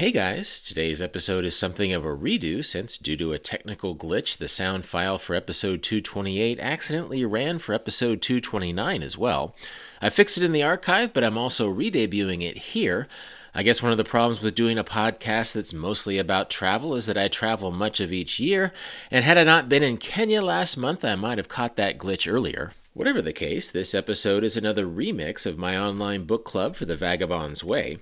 Hey 0.00 0.12
guys, 0.12 0.62
today's 0.62 1.02
episode 1.02 1.44
is 1.44 1.54
something 1.54 1.92
of 1.92 2.06
a 2.06 2.16
redo 2.16 2.64
since, 2.64 2.96
due 2.96 3.18
to 3.18 3.34
a 3.34 3.38
technical 3.38 3.94
glitch, 3.94 4.38
the 4.38 4.48
sound 4.48 4.86
file 4.86 5.18
for 5.18 5.34
episode 5.34 5.82
228 5.82 6.58
accidentally 6.58 7.22
ran 7.26 7.58
for 7.58 7.74
episode 7.74 8.22
229 8.22 9.02
as 9.02 9.18
well. 9.18 9.54
I 10.00 10.08
fixed 10.08 10.38
it 10.38 10.42
in 10.42 10.52
the 10.52 10.62
archive, 10.62 11.12
but 11.12 11.22
I'm 11.22 11.36
also 11.36 11.68
re 11.68 11.90
debuting 11.90 12.42
it 12.42 12.56
here. 12.56 13.08
I 13.54 13.62
guess 13.62 13.82
one 13.82 13.92
of 13.92 13.98
the 13.98 14.04
problems 14.04 14.40
with 14.40 14.54
doing 14.54 14.78
a 14.78 14.84
podcast 14.84 15.52
that's 15.52 15.74
mostly 15.74 16.16
about 16.16 16.48
travel 16.48 16.94
is 16.94 17.04
that 17.04 17.18
I 17.18 17.28
travel 17.28 17.70
much 17.70 18.00
of 18.00 18.10
each 18.10 18.40
year, 18.40 18.72
and 19.10 19.22
had 19.22 19.36
I 19.36 19.44
not 19.44 19.68
been 19.68 19.82
in 19.82 19.98
Kenya 19.98 20.40
last 20.40 20.78
month, 20.78 21.04
I 21.04 21.14
might 21.14 21.36
have 21.36 21.50
caught 21.50 21.76
that 21.76 21.98
glitch 21.98 22.26
earlier. 22.26 22.72
Whatever 22.94 23.20
the 23.20 23.34
case, 23.34 23.70
this 23.70 23.94
episode 23.94 24.44
is 24.44 24.56
another 24.56 24.86
remix 24.86 25.44
of 25.44 25.58
my 25.58 25.76
online 25.76 26.24
book 26.24 26.46
club 26.46 26.74
for 26.74 26.86
the 26.86 26.96
Vagabond's 26.96 27.62
Way. 27.62 27.98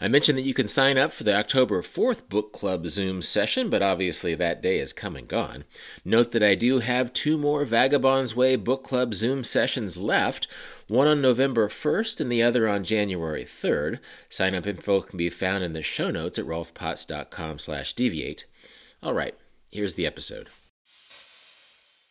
I 0.00 0.06
mentioned 0.06 0.38
that 0.38 0.42
you 0.42 0.54
can 0.54 0.68
sign 0.68 0.96
up 0.96 1.12
for 1.12 1.24
the 1.24 1.34
October 1.34 1.82
4th 1.82 2.28
book 2.28 2.52
club 2.52 2.86
Zoom 2.86 3.20
session, 3.20 3.68
but 3.68 3.82
obviously 3.82 4.34
that 4.36 4.62
day 4.62 4.78
is 4.78 4.92
come 4.92 5.16
and 5.16 5.26
gone. 5.26 5.64
Note 6.04 6.30
that 6.32 6.42
I 6.42 6.54
do 6.54 6.78
have 6.78 7.12
two 7.12 7.36
more 7.36 7.64
Vagabond's 7.64 8.36
Way 8.36 8.54
book 8.54 8.84
club 8.84 9.12
Zoom 9.12 9.42
sessions 9.42 9.98
left, 9.98 10.46
one 10.86 11.08
on 11.08 11.20
November 11.20 11.68
1st 11.68 12.20
and 12.20 12.30
the 12.30 12.44
other 12.44 12.68
on 12.68 12.84
January 12.84 13.44
3rd. 13.44 13.98
Sign 14.28 14.54
up 14.54 14.68
info 14.68 15.00
can 15.00 15.16
be 15.16 15.30
found 15.30 15.64
in 15.64 15.72
the 15.72 15.82
show 15.82 16.12
notes 16.12 16.38
at 16.38 16.46
rolfpotts.com 16.46 17.58
slash 17.58 17.92
deviate. 17.94 18.46
All 19.02 19.14
right, 19.14 19.34
here's 19.72 19.96
the 19.96 20.06
episode. 20.06 20.48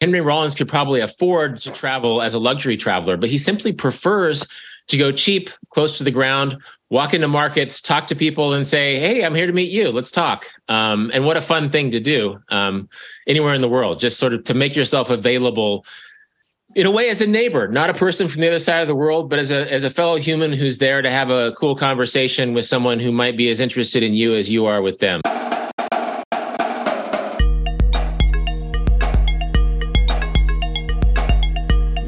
Henry 0.01 0.21
Rollins 0.21 0.55
could 0.55 0.67
probably 0.67 0.99
afford 0.99 1.59
to 1.62 1.71
travel 1.71 2.21
as 2.21 2.34
a 2.34 2.40
luxury 2.40 2.77
traveler, 2.77 3.17
but 3.17 3.29
he 3.29 3.38
simply 3.38 3.71
prefers 3.71 4.45
to 4.88 4.98
go 4.98 5.12
cheap, 5.12 5.50
close 5.70 5.98
to 5.98 6.04
the 6.04 6.12
ground, 6.12 6.58
walk 6.90 7.14
into 7.14 7.27
markets, 7.27 7.82
talk 7.82 8.08
to 8.08 8.16
people, 8.16 8.54
and 8.54 8.68
say, 8.68 9.00
"Hey, 9.00 9.23
I'm 9.23 9.36
here 9.36 9.48
to 9.48 9.54
meet 9.54 9.72
you. 9.72 9.91
Let's 9.91 10.12
talk." 10.12 10.46
Um, 10.70 11.12
and 11.13 11.26
what 11.26 11.38
a 11.38 11.41
fun 11.41 11.70
thing 11.70 11.91
to 11.91 12.00
do 12.00 12.40
um, 12.50 12.90
anywhere 13.27 13.54
in 13.54 13.62
the 13.62 13.70
world, 13.70 13.99
just 13.99 14.18
sort 14.18 14.34
of 14.34 14.44
to 14.46 14.54
make 14.54 14.76
yourself 14.76 15.10
available 15.10 15.85
in 16.76 16.85
a 16.85 16.91
way 16.91 17.10
as 17.10 17.21
a 17.21 17.27
neighbor, 17.27 17.68
not 17.68 17.90
a 17.90 17.94
person 17.94 18.27
from 18.27 18.41
the 18.41 18.48
other 18.48 18.60
side 18.60 18.82
of 18.82 18.88
the 18.88 18.96
world, 18.96 19.29
but 19.29 19.40
as 19.40 19.52
a 19.52 19.71
as 19.71 19.84
a 19.84 19.90
fellow 19.90 20.18
human 20.18 20.54
who's 20.54 20.77
there 20.77 21.01
to 21.01 21.10
have 21.10 21.29
a 21.29 21.54
cool 21.57 21.76
conversation 21.76 22.54
with 22.54 22.66
someone 22.66 22.99
who 22.99 23.12
might 23.12 23.35
be 23.35 23.49
as 23.49 23.60
interested 23.60 24.04
in 24.04 24.13
you 24.13 24.35
as 24.35 24.49
you 24.49 24.66
are 24.66 24.82
with 24.82 24.99
them. 24.99 25.22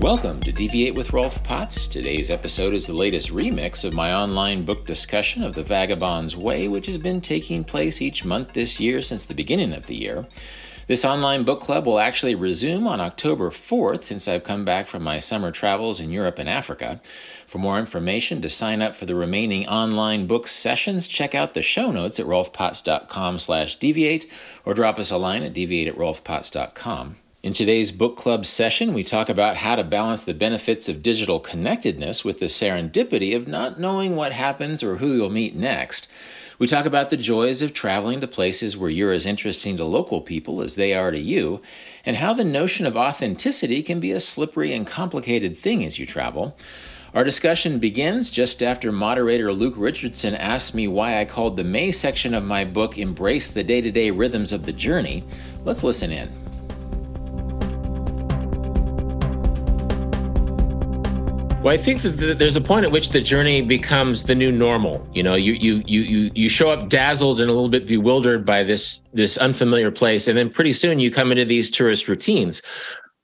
Welcome 0.09 0.41
to 0.41 0.51
Deviate 0.51 0.95
with 0.95 1.13
Rolf 1.13 1.43
Potts. 1.43 1.85
Today's 1.87 2.31
episode 2.31 2.73
is 2.73 2.87
the 2.87 2.95
latest 2.95 3.29
remix 3.29 3.83
of 3.85 3.93
my 3.93 4.11
online 4.11 4.65
book 4.65 4.87
discussion 4.87 5.43
of 5.43 5.53
The 5.53 5.61
Vagabond's 5.61 6.35
Way, 6.35 6.67
which 6.67 6.87
has 6.87 6.97
been 6.97 7.21
taking 7.21 7.63
place 7.63 8.01
each 8.01 8.25
month 8.25 8.53
this 8.53 8.79
year 8.79 9.03
since 9.03 9.23
the 9.23 9.35
beginning 9.35 9.71
of 9.71 9.85
the 9.85 9.95
year. 9.95 10.25
This 10.87 11.05
online 11.05 11.43
book 11.43 11.61
club 11.61 11.85
will 11.85 11.99
actually 11.99 12.33
resume 12.33 12.87
on 12.87 12.99
October 12.99 13.51
4th 13.51 14.05
since 14.05 14.27
I've 14.27 14.43
come 14.43 14.65
back 14.65 14.87
from 14.87 15.03
my 15.03 15.19
summer 15.19 15.51
travels 15.51 15.99
in 15.99 16.09
Europe 16.09 16.39
and 16.39 16.49
Africa. 16.49 17.01
For 17.45 17.59
more 17.59 17.77
information 17.77 18.41
to 18.41 18.49
sign 18.49 18.81
up 18.81 18.95
for 18.95 19.05
the 19.05 19.13
remaining 19.13 19.67
online 19.67 20.25
book 20.25 20.47
sessions, 20.47 21.07
check 21.07 21.35
out 21.35 21.53
the 21.53 21.61
show 21.61 21.91
notes 21.91 22.19
at 22.19 22.25
rolfpotts.com 22.25 23.37
slash 23.37 23.75
deviate 23.75 24.25
or 24.65 24.73
drop 24.73 24.97
us 24.97 25.11
a 25.11 25.17
line 25.17 25.43
at 25.43 25.53
deviate 25.53 25.95
at. 25.95 27.17
In 27.41 27.53
today's 27.53 27.93
book 27.93 28.17
club 28.17 28.45
session, 28.45 28.93
we 28.93 29.01
talk 29.01 29.29
about 29.29 29.55
how 29.55 29.77
to 29.77 29.83
balance 29.85 30.25
the 30.25 30.33
benefits 30.33 30.89
of 30.89 31.01
digital 31.01 31.39
connectedness 31.39 32.25
with 32.25 32.39
the 32.39 32.47
serendipity 32.47 33.33
of 33.33 33.47
not 33.47 33.79
knowing 33.79 34.17
what 34.17 34.33
happens 34.33 34.83
or 34.83 34.97
who 34.97 35.13
you'll 35.13 35.29
meet 35.29 35.55
next. 35.55 36.09
We 36.57 36.67
talk 36.67 36.85
about 36.85 37.11
the 37.11 37.15
joys 37.15 37.61
of 37.61 37.73
traveling 37.73 38.19
to 38.19 38.27
places 38.27 38.75
where 38.75 38.89
you're 38.89 39.13
as 39.13 39.25
interesting 39.25 39.77
to 39.77 39.85
local 39.85 40.19
people 40.19 40.61
as 40.61 40.75
they 40.75 40.93
are 40.93 41.11
to 41.11 41.19
you, 41.19 41.61
and 42.05 42.17
how 42.17 42.33
the 42.33 42.43
notion 42.43 42.85
of 42.85 42.97
authenticity 42.97 43.83
can 43.83 44.01
be 44.01 44.11
a 44.11 44.19
slippery 44.19 44.73
and 44.73 44.85
complicated 44.85 45.57
thing 45.57 45.85
as 45.85 45.97
you 45.97 46.05
travel. 46.05 46.57
Our 47.13 47.23
discussion 47.23 47.79
begins 47.79 48.29
just 48.29 48.61
after 48.61 48.91
moderator 48.91 49.53
Luke 49.53 49.75
Richardson 49.77 50.35
asked 50.35 50.75
me 50.75 50.89
why 50.89 51.21
I 51.21 51.23
called 51.23 51.55
the 51.55 51.63
May 51.63 51.93
section 51.93 52.33
of 52.33 52.43
my 52.43 52.65
book 52.65 52.97
Embrace 52.97 53.49
the 53.49 53.63
Day 53.63 53.79
to 53.79 53.91
Day 53.91 54.11
Rhythms 54.11 54.51
of 54.51 54.65
the 54.65 54.73
Journey. 54.73 55.23
Let's 55.63 55.85
listen 55.85 56.11
in. 56.11 56.48
Well, 61.61 61.73
I 61.73 61.77
think 61.77 62.01
that 62.03 62.39
there's 62.39 62.55
a 62.55 62.61
point 62.61 62.85
at 62.85 62.91
which 62.91 63.09
the 63.09 63.19
journey 63.19 63.61
becomes 63.61 64.23
the 64.23 64.33
new 64.33 64.49
normal. 64.49 65.05
You 65.13 65.23
know, 65.23 65.35
you 65.35 65.51
you 65.53 65.83
you 65.85 66.01
you 66.01 66.31
you 66.33 66.47
show 66.47 66.71
up 66.71 66.87
dazzled 66.87 67.41
and 67.41 67.49
a 67.49 67.53
little 67.53 67.67
bit 67.67 67.85
bewildered 67.85 68.45
by 68.45 68.63
this 68.63 69.03
this 69.13 69.37
unfamiliar 69.37 69.91
place, 69.91 70.29
and 70.29 70.37
then 70.37 70.49
pretty 70.49 70.71
soon 70.71 70.99
you 70.99 71.11
come 71.11 71.31
into 71.31 71.43
these 71.43 71.69
tourist 71.69 72.07
routines. 72.07 72.61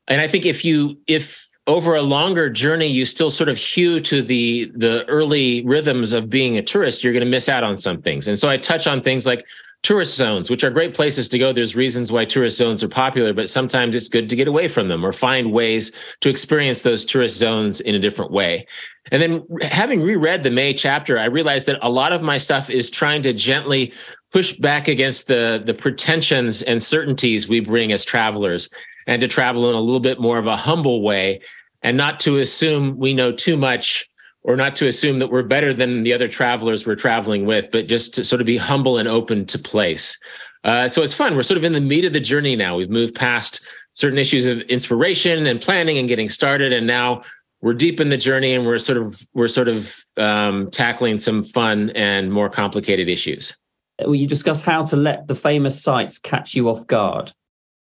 And 0.09 0.19
I 0.19 0.27
think 0.27 0.45
if 0.45 0.65
you 0.65 0.97
if 1.07 1.47
over 1.65 1.95
a 1.95 2.01
longer 2.01 2.49
journey 2.49 2.87
you 2.87 3.05
still 3.05 3.29
sort 3.29 3.47
of 3.47 3.57
hew 3.57 4.01
to 4.01 4.21
the 4.21 4.69
the 4.75 5.05
early 5.05 5.63
rhythms 5.65 6.11
of 6.11 6.29
being 6.29 6.57
a 6.57 6.61
tourist, 6.61 7.05
you're 7.05 7.13
going 7.13 7.23
to 7.23 7.31
miss 7.31 7.47
out 7.47 7.63
on 7.63 7.77
some 7.77 8.01
things. 8.01 8.27
And 8.27 8.37
so 8.37 8.49
I 8.49 8.57
touch 8.57 8.85
on 8.85 9.01
things 9.01 9.25
like 9.25 9.45
tourist 9.85 10.15
zones, 10.15 10.49
which 10.49 10.63
are 10.63 10.71
great 10.71 10.95
places 10.95 11.29
to 11.29 11.37
go. 11.37 11.53
There's 11.53 11.75
reasons 11.75 12.11
why 12.11 12.25
tourist 12.25 12.57
zones 12.57 12.83
are 12.83 12.87
popular, 12.87 13.33
but 13.33 13.49
sometimes 13.49 13.95
it's 13.95 14.09
good 14.09 14.27
to 14.29 14.35
get 14.35 14.47
away 14.47 14.67
from 14.67 14.87
them 14.87 15.05
or 15.05 15.13
find 15.13 15.53
ways 15.53 15.91
to 16.21 16.29
experience 16.29 16.81
those 16.81 17.05
tourist 17.05 17.37
zones 17.37 17.81
in 17.81 17.93
a 17.93 17.99
different 17.99 18.31
way. 18.31 18.65
And 19.11 19.21
then 19.21 19.45
having 19.61 20.01
reread 20.01 20.41
the 20.41 20.49
May 20.49 20.73
chapter, 20.73 21.19
I 21.19 21.25
realized 21.25 21.67
that 21.67 21.77
a 21.83 21.89
lot 21.89 22.13
of 22.13 22.23
my 22.23 22.39
stuff 22.39 22.71
is 22.71 22.89
trying 22.89 23.21
to 23.21 23.33
gently 23.33 23.93
push 24.33 24.53
back 24.53 24.87
against 24.87 25.27
the, 25.27 25.61
the 25.63 25.75
pretensions 25.75 26.63
and 26.63 26.81
certainties 26.81 27.47
we 27.47 27.59
bring 27.59 27.91
as 27.91 28.03
travelers 28.03 28.71
and 29.05 29.21
to 29.21 29.27
travel 29.27 29.69
in 29.69 29.75
a 29.75 29.79
little 29.79 29.99
bit 29.99 30.19
more 30.19 30.39
of 30.39 30.47
a 30.47 30.57
humble 30.57 31.03
way 31.03 31.41
and 31.83 31.95
not 31.95 32.19
to 32.21 32.39
assume 32.39 32.97
we 32.97 33.13
know 33.13 33.31
too 33.31 33.55
much 33.55 34.09
or 34.45 34.55
not 34.55 34.75
to 34.75 34.87
assume 34.87 35.17
that 35.17 35.31
we're 35.31 35.43
better 35.43 35.73
than 35.73 36.03
the 36.03 36.13
other 36.13 36.27
travelers 36.27 36.85
we're 36.85 36.95
traveling 36.95 37.47
with, 37.47 37.69
but 37.71 37.87
just 37.87 38.13
to 38.13 38.23
sort 38.23 38.41
of 38.41 38.45
be 38.45 38.57
humble 38.57 38.99
and 38.99 39.07
open 39.07 39.43
to 39.47 39.57
place. 39.57 40.17
Uh, 40.63 40.87
so 40.87 41.01
it's 41.01 41.15
fun. 41.15 41.35
We're 41.35 41.41
sort 41.41 41.57
of 41.57 41.63
in 41.63 41.73
the 41.73 41.81
meat 41.81 42.05
of 42.05 42.13
the 42.13 42.19
journey 42.19 42.55
now. 42.55 42.77
We've 42.77 42.89
moved 42.89 43.15
past 43.15 43.65
certain 43.93 44.19
issues 44.19 44.45
of 44.45 44.59
inspiration 44.61 45.47
and 45.47 45.59
planning 45.59 45.97
and 45.97 46.07
getting 46.07 46.29
started, 46.29 46.73
and 46.73 46.85
now 46.85 47.23
we're 47.61 47.73
deep 47.73 47.99
in 47.99 48.09
the 48.09 48.17
journey, 48.17 48.53
and 48.53 48.67
we're 48.67 48.77
sort 48.77 48.99
of 48.99 49.19
we're 49.33 49.47
sort 49.47 49.67
of 49.67 49.95
um, 50.17 50.69
tackling 50.69 51.17
some 51.17 51.43
fun 51.43 51.89
and 51.95 52.31
more 52.31 52.49
complicated 52.49 53.09
issues. 53.09 53.55
Well, 53.99 54.13
you 54.13 54.27
discuss 54.27 54.63
how 54.63 54.83
to 54.85 54.95
let 54.95 55.27
the 55.27 55.35
famous 55.35 55.81
sites 55.81 56.19
catch 56.19 56.53
you 56.53 56.69
off 56.69 56.85
guard. 56.85 57.29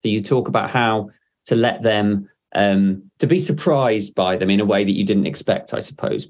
So 0.03 0.09
you 0.09 0.21
talk 0.21 0.49
about 0.49 0.71
how 0.71 1.11
to 1.47 1.55
let 1.55 1.83
them 1.83 2.29
um, 2.55 3.05
to 3.21 3.27
be 3.27 3.39
surprised 3.39 4.15
by 4.15 4.37
them 4.37 4.51
in 4.51 4.61
a 4.61 4.67
way 4.67 4.85
that 4.85 4.93
you 4.93 5.05
didn't 5.05 5.27
expect, 5.27 5.73
I 5.73 5.81
suppose 5.81 6.29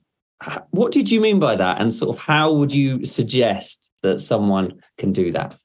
what 0.70 0.92
did 0.92 1.10
you 1.10 1.20
mean 1.20 1.38
by 1.38 1.56
that? 1.56 1.80
And 1.80 1.94
sort 1.94 2.16
of 2.16 2.22
how 2.22 2.52
would 2.52 2.72
you 2.72 3.04
suggest 3.04 3.90
that 4.02 4.18
someone 4.18 4.82
can 4.98 5.12
do 5.12 5.32
that? 5.32 5.56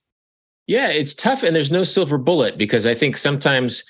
Yeah 0.67 0.89
it's 0.89 1.15
tough 1.15 1.43
and 1.43 1.55
there's 1.55 1.71
no 1.71 1.83
silver 1.83 2.17
bullet 2.17 2.57
because 2.57 2.85
i 2.85 2.93
think 2.93 3.15
sometimes 3.15 3.85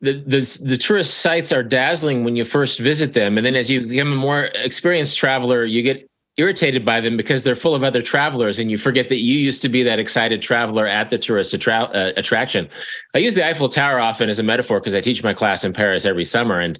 the, 0.00 0.12
the 0.26 0.60
the 0.64 0.76
tourist 0.76 1.18
sites 1.18 1.52
are 1.52 1.62
dazzling 1.62 2.24
when 2.24 2.36
you 2.36 2.44
first 2.44 2.78
visit 2.78 3.14
them. 3.14 3.38
And 3.38 3.46
then 3.46 3.54
as 3.54 3.70
you 3.70 3.86
become 3.86 4.12
a 4.12 4.16
more 4.16 4.44
experienced 4.54 5.16
traveler 5.16 5.64
you 5.64 5.82
get 5.82 6.08
irritated 6.36 6.84
by 6.84 7.00
them 7.00 7.16
because 7.16 7.42
they're 7.42 7.54
full 7.54 7.74
of 7.74 7.82
other 7.82 8.02
travelers 8.02 8.58
and 8.58 8.70
you 8.70 8.76
forget 8.76 9.08
that 9.08 9.20
you 9.20 9.38
used 9.38 9.62
to 9.62 9.70
be 9.70 9.82
that 9.82 9.98
excited 9.98 10.42
traveler 10.42 10.86
at 10.86 11.08
the 11.08 11.16
tourist 11.16 11.54
attra- 11.54 11.90
uh, 11.94 12.12
attraction. 12.18 12.68
I 13.14 13.18
use 13.18 13.34
the 13.34 13.46
eiffel 13.46 13.70
tower 13.70 13.98
often 13.98 14.28
as 14.28 14.38
a 14.38 14.42
metaphor 14.42 14.78
because 14.78 14.94
i 14.94 15.00
teach 15.00 15.22
my 15.22 15.32
class 15.32 15.64
in 15.64 15.72
paris 15.72 16.04
every 16.04 16.24
summer. 16.24 16.60
And 16.60 16.78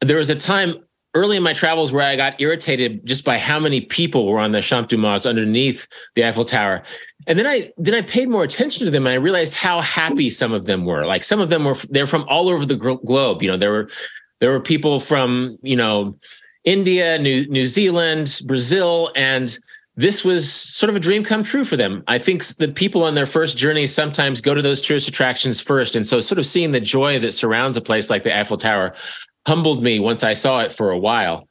there 0.00 0.16
was 0.16 0.30
a 0.30 0.34
time 0.34 0.74
early 1.14 1.36
in 1.36 1.42
my 1.42 1.52
travels 1.52 1.92
where 1.92 2.02
I 2.02 2.16
got 2.16 2.40
irritated 2.40 3.04
just 3.04 3.24
by 3.24 3.38
how 3.38 3.58
many 3.58 3.80
people 3.80 4.26
were 4.26 4.38
on 4.38 4.52
the 4.52 4.60
Champ 4.60 4.88
de 4.88 4.96
Mars 4.96 5.26
underneath 5.26 5.88
the 6.14 6.24
Eiffel 6.24 6.44
Tower. 6.44 6.82
And 7.26 7.38
then 7.38 7.46
I 7.46 7.72
then 7.76 7.94
I 7.94 8.02
paid 8.02 8.28
more 8.28 8.44
attention 8.44 8.84
to 8.84 8.90
them 8.90 9.06
and 9.06 9.12
I 9.12 9.16
realized 9.16 9.54
how 9.54 9.80
happy 9.80 10.30
some 10.30 10.52
of 10.52 10.64
them 10.64 10.84
were. 10.84 11.04
Like 11.04 11.24
some 11.24 11.40
of 11.40 11.48
them 11.48 11.64
were 11.64 11.76
they're 11.90 12.06
from 12.06 12.24
all 12.28 12.48
over 12.48 12.64
the 12.64 12.76
globe. 12.76 13.42
You 13.42 13.50
know, 13.50 13.56
there 13.56 13.72
were 13.72 13.90
there 14.40 14.50
were 14.50 14.60
people 14.60 15.00
from, 15.00 15.58
you 15.62 15.76
know, 15.76 16.16
India, 16.64 17.18
New 17.18 17.46
New 17.48 17.66
Zealand, 17.66 18.40
Brazil 18.46 19.10
and 19.16 19.58
this 19.96 20.24
was 20.24 20.50
sort 20.50 20.88
of 20.88 20.96
a 20.96 21.00
dream 21.00 21.22
come 21.22 21.42
true 21.42 21.64
for 21.64 21.76
them. 21.76 22.02
I 22.06 22.16
think 22.18 22.44
the 22.56 22.68
people 22.68 23.04
on 23.04 23.14
their 23.14 23.26
first 23.26 23.58
journey 23.58 23.86
sometimes 23.86 24.40
go 24.40 24.54
to 24.54 24.62
those 24.62 24.80
tourist 24.80 25.08
attractions 25.08 25.60
first. 25.60 25.94
And 25.94 26.06
so, 26.06 26.20
sort 26.20 26.38
of 26.38 26.46
seeing 26.46 26.70
the 26.70 26.80
joy 26.80 27.18
that 27.18 27.32
surrounds 27.32 27.76
a 27.76 27.82
place 27.82 28.08
like 28.08 28.24
the 28.24 28.36
Eiffel 28.36 28.56
Tower, 28.56 28.94
humbled 29.46 29.82
me 29.82 29.98
once 29.98 30.22
I 30.22 30.34
saw 30.34 30.60
it 30.60 30.72
for 30.72 30.90
a 30.90 30.98
while. 30.98 31.48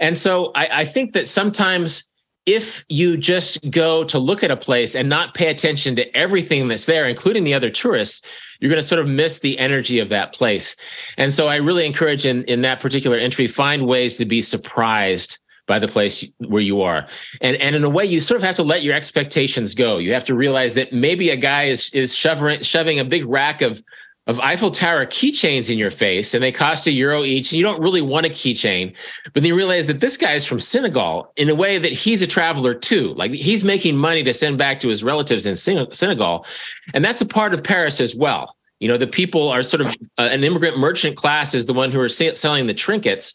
And 0.00 0.16
so 0.16 0.52
I, 0.54 0.80
I, 0.80 0.84
think 0.84 1.12
that 1.14 1.26
sometimes 1.26 2.08
if 2.46 2.84
you 2.88 3.16
just 3.16 3.70
go 3.70 4.04
to 4.04 4.18
look 4.18 4.42
at 4.42 4.50
a 4.50 4.56
place 4.56 4.94
and 4.94 5.08
not 5.08 5.34
pay 5.34 5.48
attention 5.48 5.96
to 5.96 6.16
everything 6.16 6.68
that's 6.68 6.86
there, 6.86 7.08
including 7.08 7.44
the 7.44 7.54
other 7.54 7.70
tourists, 7.70 8.26
you're 8.60 8.70
going 8.70 8.80
to 8.80 8.86
sort 8.86 9.00
of 9.00 9.06
miss 9.06 9.40
the 9.40 9.58
energy 9.58 9.98
of 9.98 10.08
that 10.08 10.32
place. 10.32 10.74
And 11.16 11.32
so 11.32 11.48
I 11.48 11.56
really 11.56 11.86
encourage 11.86 12.26
in, 12.26 12.44
in 12.44 12.62
that 12.62 12.80
particular 12.80 13.16
entry, 13.16 13.46
find 13.46 13.86
ways 13.86 14.16
to 14.16 14.24
be 14.24 14.42
surprised 14.42 15.38
by 15.66 15.78
the 15.78 15.86
place 15.86 16.24
where 16.38 16.62
you 16.62 16.80
are. 16.80 17.06
And 17.40 17.56
and 17.58 17.76
in 17.76 17.84
a 17.84 17.88
way, 17.88 18.06
you 18.06 18.20
sort 18.20 18.40
of 18.40 18.42
have 18.42 18.56
to 18.56 18.62
let 18.62 18.82
your 18.82 18.94
expectations 18.94 19.74
go. 19.74 19.98
You 19.98 20.14
have 20.14 20.24
to 20.24 20.34
realize 20.34 20.74
that 20.74 20.92
maybe 20.92 21.30
a 21.30 21.36
guy 21.36 21.64
is 21.64 21.92
is 21.92 22.16
shoving 22.16 22.62
shoving 22.62 22.98
a 22.98 23.04
big 23.04 23.26
rack 23.26 23.60
of 23.60 23.82
of 24.28 24.38
Eiffel 24.40 24.70
Tower 24.70 25.06
keychains 25.06 25.70
in 25.70 25.78
your 25.78 25.90
face, 25.90 26.34
and 26.34 26.42
they 26.42 26.52
cost 26.52 26.86
a 26.86 26.92
euro 26.92 27.24
each, 27.24 27.50
and 27.50 27.58
you 27.58 27.64
don't 27.64 27.80
really 27.80 28.02
want 28.02 28.26
a 28.26 28.28
keychain. 28.28 28.94
But 29.24 29.42
then 29.42 29.44
you 29.46 29.56
realize 29.56 29.86
that 29.86 30.00
this 30.00 30.18
guy 30.18 30.34
is 30.34 30.44
from 30.44 30.60
Senegal 30.60 31.32
in 31.36 31.48
a 31.48 31.54
way 31.54 31.78
that 31.78 31.92
he's 31.92 32.20
a 32.20 32.26
traveler 32.26 32.74
too. 32.74 33.14
Like 33.14 33.32
he's 33.32 33.64
making 33.64 33.96
money 33.96 34.22
to 34.22 34.34
send 34.34 34.58
back 34.58 34.80
to 34.80 34.88
his 34.88 35.02
relatives 35.02 35.46
in 35.46 35.56
Senegal. 35.56 36.44
And 36.92 37.02
that's 37.02 37.22
a 37.22 37.26
part 37.26 37.54
of 37.54 37.64
Paris 37.64 38.02
as 38.02 38.14
well. 38.14 38.54
You 38.80 38.88
know, 38.88 38.98
the 38.98 39.06
people 39.06 39.48
are 39.48 39.62
sort 39.62 39.80
of 39.80 39.88
uh, 40.18 40.28
an 40.30 40.44
immigrant 40.44 40.78
merchant 40.78 41.16
class 41.16 41.54
is 41.54 41.66
the 41.66 41.74
one 41.74 41.90
who 41.90 42.00
are 42.00 42.08
selling 42.08 42.66
the 42.66 42.74
trinkets. 42.74 43.32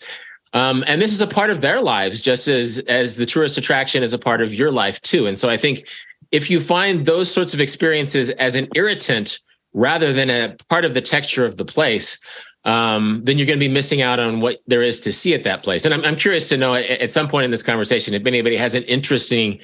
Um, 0.54 0.84
and 0.86 1.02
this 1.02 1.12
is 1.12 1.22
a 1.22 1.28
part 1.28 1.50
of 1.50 1.62
their 1.62 1.82
lives, 1.82 2.22
just 2.22 2.48
as 2.48 2.78
as 2.88 3.18
the 3.18 3.26
tourist 3.26 3.58
attraction 3.58 4.04
is 4.04 4.14
a 4.14 4.20
part 4.20 4.44
of 4.44 4.54
your 4.54 4.72
life 4.72 5.02
too. 5.02 5.26
And 5.26 5.40
so 5.40 5.50
I 5.50 5.58
think 5.58 5.88
if 6.32 6.52
you 6.52 6.60
find 6.60 7.08
those 7.08 7.34
sorts 7.34 7.56
of 7.56 7.60
experiences 7.60 8.30
as 8.30 8.56
an 8.56 8.68
irritant 8.76 9.40
rather 9.74 10.14
than 10.14 10.30
a 10.30 10.56
part 10.70 10.86
of 10.86 10.94
the 10.94 11.02
texture 11.02 11.46
of 11.46 11.58
the 11.58 11.66
place, 11.66 12.18
um, 12.66 13.22
then 13.24 13.38
you're 13.38 13.48
going 13.48 13.60
to 13.60 13.66
be 13.66 13.72
missing 13.72 14.02
out 14.02 14.20
on 14.20 14.40
what 14.40 14.60
there 14.68 14.82
is 14.82 15.00
to 15.02 15.12
see 15.12 15.34
at 15.34 15.44
that 15.44 15.64
place. 15.64 15.86
And 15.86 15.94
I'm, 15.94 16.04
I'm 16.06 16.16
curious 16.16 16.48
to 16.50 16.58
know 16.58 16.76
at, 16.76 16.86
at 16.86 17.12
some 17.12 17.28
point 17.28 17.46
in 17.46 17.52
this 17.52 17.64
conversation 17.64 18.14
if 18.14 18.26
anybody 18.26 18.56
has 18.56 18.76
an 18.76 18.84
interesting, 18.84 19.60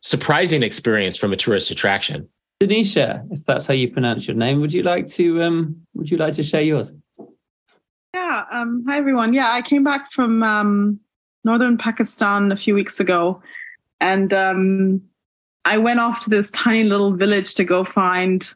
surprising 0.00 0.62
experience 0.62 1.16
from 1.16 1.32
a 1.32 1.36
tourist 1.36 1.70
attraction. 1.70 2.28
Denisha, 2.60 3.26
if 3.32 3.44
that's 3.44 3.66
how 3.66 3.74
you 3.74 3.90
pronounce 3.90 4.28
your 4.28 4.36
name, 4.36 4.60
would 4.60 4.72
you 4.72 4.82
like 4.82 5.08
to 5.08 5.42
um, 5.42 5.76
would 5.94 6.10
you 6.10 6.16
like 6.16 6.34
to 6.34 6.42
share 6.42 6.62
yours? 6.62 6.94
Yeah. 8.14 8.44
Um, 8.52 8.84
hi 8.88 8.96
everyone. 8.96 9.32
Yeah, 9.32 9.50
I 9.50 9.60
came 9.60 9.82
back 9.82 10.10
from 10.12 10.42
um, 10.44 11.00
northern 11.42 11.76
Pakistan 11.76 12.52
a 12.52 12.56
few 12.56 12.74
weeks 12.74 13.00
ago, 13.00 13.42
and 14.00 14.32
um, 14.32 15.02
I 15.64 15.78
went 15.78 15.98
off 15.98 16.20
to 16.20 16.30
this 16.30 16.50
tiny 16.52 16.84
little 16.84 17.12
village 17.12 17.54
to 17.54 17.64
go 17.64 17.82
find 17.82 18.54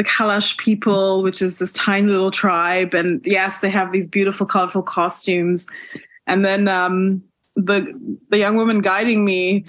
the 0.00 0.08
Kalash 0.08 0.56
people, 0.56 1.22
which 1.22 1.42
is 1.42 1.58
this 1.58 1.72
tiny 1.74 2.06
little 2.06 2.30
tribe. 2.30 2.94
And 2.94 3.20
yes, 3.22 3.60
they 3.60 3.68
have 3.68 3.92
these 3.92 4.08
beautiful, 4.08 4.46
colorful 4.46 4.82
costumes. 4.82 5.66
And 6.26 6.42
then 6.42 6.68
um, 6.68 7.22
the 7.54 7.94
the 8.30 8.38
young 8.38 8.56
woman 8.56 8.80
guiding 8.80 9.26
me 9.26 9.66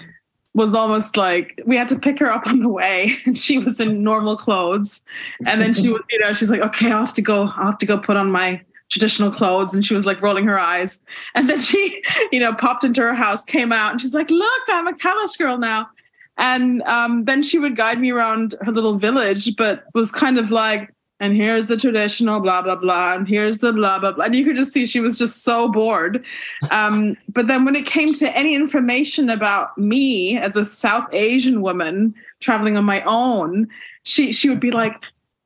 was 0.54 0.74
almost 0.74 1.18
like 1.18 1.60
we 1.66 1.76
had 1.76 1.88
to 1.88 1.98
pick 1.98 2.18
her 2.18 2.30
up 2.30 2.46
on 2.46 2.60
the 2.60 2.70
way. 2.70 3.12
And 3.26 3.36
she 3.36 3.58
was 3.58 3.78
in 3.78 4.02
normal 4.02 4.38
clothes. 4.38 5.04
And 5.44 5.60
then 5.60 5.74
she 5.74 5.90
was 5.90 6.00
you 6.10 6.18
know 6.20 6.32
she's 6.32 6.48
like 6.48 6.62
okay 6.62 6.86
i 6.86 6.98
have 6.98 7.12
to 7.12 7.22
go 7.22 7.48
i 7.48 7.66
have 7.66 7.76
to 7.78 7.86
go 7.86 7.98
put 7.98 8.16
on 8.16 8.30
my 8.30 8.62
traditional 8.88 9.30
clothes. 9.30 9.74
And 9.74 9.84
she 9.84 9.94
was 9.94 10.06
like 10.06 10.22
rolling 10.22 10.46
her 10.46 10.58
eyes. 10.58 11.02
And 11.34 11.50
then 11.50 11.60
she 11.60 12.02
you 12.32 12.40
know 12.40 12.54
popped 12.54 12.84
into 12.84 13.02
her 13.02 13.14
house 13.14 13.44
came 13.44 13.70
out 13.70 13.92
and 13.92 14.00
she's 14.00 14.14
like 14.14 14.30
look 14.30 14.62
i'm 14.68 14.88
a 14.88 14.94
kalash 14.94 15.36
girl 15.36 15.58
now 15.58 15.90
and 16.38 16.82
um, 16.82 17.24
then 17.24 17.42
she 17.42 17.58
would 17.58 17.76
guide 17.76 18.00
me 18.00 18.10
around 18.10 18.54
her 18.62 18.72
little 18.72 18.98
village, 18.98 19.56
but 19.56 19.84
was 19.94 20.10
kind 20.10 20.38
of 20.38 20.50
like, 20.50 20.92
and 21.20 21.36
here's 21.36 21.66
the 21.66 21.76
traditional 21.76 22.40
blah 22.40 22.62
blah 22.62 22.74
blah, 22.74 23.14
and 23.14 23.28
here's 23.28 23.58
the 23.58 23.72
blah 23.72 23.98
blah 23.98 24.12
blah. 24.12 24.24
And 24.24 24.34
you 24.34 24.44
could 24.44 24.56
just 24.56 24.72
see 24.72 24.86
she 24.86 25.00
was 25.00 25.18
just 25.18 25.44
so 25.44 25.68
bored. 25.68 26.24
Um, 26.70 27.16
but 27.28 27.46
then 27.46 27.64
when 27.64 27.76
it 27.76 27.86
came 27.86 28.12
to 28.14 28.36
any 28.36 28.54
information 28.54 29.30
about 29.30 29.76
me 29.78 30.36
as 30.36 30.56
a 30.56 30.66
South 30.66 31.06
Asian 31.12 31.62
woman 31.62 32.14
traveling 32.40 32.76
on 32.76 32.84
my 32.84 33.02
own, 33.02 33.68
she 34.02 34.32
she 34.32 34.48
would 34.48 34.60
be 34.60 34.72
like, 34.72 34.96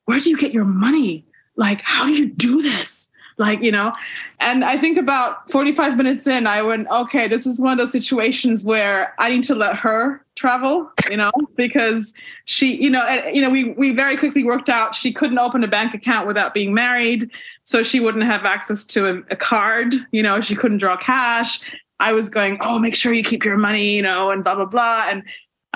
"Where 0.06 0.18
do 0.18 0.30
you 0.30 0.38
get 0.38 0.52
your 0.52 0.64
money? 0.64 1.26
Like, 1.56 1.82
how 1.82 2.06
do 2.06 2.12
you 2.12 2.26
do 2.26 2.62
this?" 2.62 3.05
Like 3.38 3.62
you 3.62 3.70
know 3.70 3.92
and 4.40 4.64
i 4.64 4.76
think 4.76 4.96
about 4.96 5.50
45 5.50 5.96
minutes 5.96 6.26
in 6.26 6.46
i 6.46 6.62
went 6.62 6.88
okay 6.90 7.28
this 7.28 7.46
is 7.46 7.60
one 7.60 7.72
of 7.72 7.78
those 7.78 7.92
situations 7.92 8.64
where 8.64 9.14
i 9.18 9.30
need 9.30 9.42
to 9.44 9.54
let 9.54 9.76
her 9.76 10.24
travel 10.36 10.90
you 11.10 11.16
know 11.16 11.32
because 11.56 12.14
she 12.44 12.80
you 12.80 12.90
know 12.90 13.04
and, 13.06 13.34
you 13.34 13.42
know 13.42 13.50
we 13.50 13.70
we 13.72 13.90
very 13.90 14.16
quickly 14.16 14.44
worked 14.44 14.68
out 14.68 14.94
she 14.94 15.12
couldn't 15.12 15.38
open 15.38 15.64
a 15.64 15.68
bank 15.68 15.94
account 15.94 16.26
without 16.26 16.54
being 16.54 16.72
married 16.72 17.30
so 17.62 17.82
she 17.82 18.00
wouldn't 18.00 18.24
have 18.24 18.44
access 18.44 18.84
to 18.84 19.08
a, 19.08 19.22
a 19.30 19.36
card 19.36 19.94
you 20.12 20.22
know 20.22 20.40
she 20.40 20.54
couldn't 20.54 20.78
draw 20.78 20.96
cash. 20.96 21.60
I 21.98 22.12
was 22.12 22.28
going 22.28 22.58
oh 22.60 22.78
make 22.78 22.94
sure 22.94 23.14
you 23.14 23.22
keep 23.22 23.44
your 23.44 23.56
money 23.56 23.96
you 23.96 24.02
know 24.02 24.30
and 24.30 24.44
blah 24.44 24.54
blah 24.54 24.66
blah 24.66 25.06
and 25.08 25.22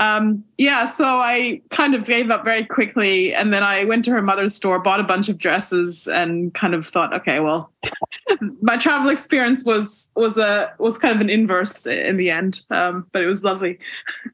um, 0.01 0.43
yeah, 0.57 0.87
so 0.87 1.05
I 1.05 1.61
kind 1.69 1.95
of 1.95 2.07
gave 2.07 2.31
up 2.31 2.43
very 2.43 2.65
quickly. 2.65 3.35
And 3.35 3.53
then 3.53 3.63
I 3.63 3.85
went 3.85 4.03
to 4.07 4.11
her 4.13 4.23
mother's 4.23 4.55
store, 4.55 4.79
bought 4.79 4.99
a 4.99 5.05
bunch 5.05 5.29
of 5.29 5.37
dresses, 5.37 6.09
and 6.09 6.55
kind 6.55 6.75
of 6.75 6.87
thought, 6.87 7.13
okay, 7.13 7.39
well, 7.39 7.71
my 8.63 8.79
travel 8.79 9.11
experience 9.11 9.63
was 9.63 10.11
was 10.17 10.39
a 10.39 10.73
was 10.79 10.97
kind 10.97 11.15
of 11.15 11.21
an 11.21 11.29
inverse 11.29 11.87
in 11.87 12.17
the 12.17 12.31
end, 12.31 12.63
um, 12.71 13.07
but 13.13 13.23
it 13.23 13.27
was 13.27 13.45
lovely. 13.45 13.79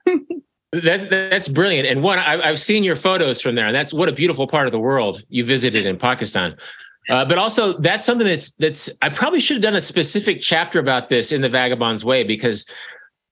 that's 0.72 1.04
that's 1.06 1.48
brilliant. 1.48 1.88
And 1.88 2.00
one, 2.00 2.20
I, 2.20 2.46
have 2.46 2.60
seen 2.60 2.84
your 2.84 2.96
photos 2.96 3.40
from 3.40 3.56
there, 3.56 3.66
and 3.66 3.74
that's 3.74 3.92
what 3.92 4.08
a 4.08 4.12
beautiful 4.12 4.46
part 4.46 4.66
of 4.66 4.72
the 4.72 4.78
world 4.78 5.24
you 5.30 5.44
visited 5.44 5.84
in 5.84 5.98
Pakistan. 5.98 6.56
Uh, 7.08 7.24
but 7.24 7.38
also, 7.38 7.72
that's 7.78 8.06
something 8.06 8.26
that's 8.26 8.52
that's 8.54 8.88
I 9.02 9.08
probably 9.08 9.40
should 9.40 9.56
have 9.56 9.62
done 9.62 9.74
a 9.74 9.80
specific 9.80 10.40
chapter 10.40 10.78
about 10.78 11.08
this 11.08 11.32
in 11.32 11.40
the 11.40 11.48
Vagabond's 11.48 12.04
Way 12.04 12.22
because 12.22 12.70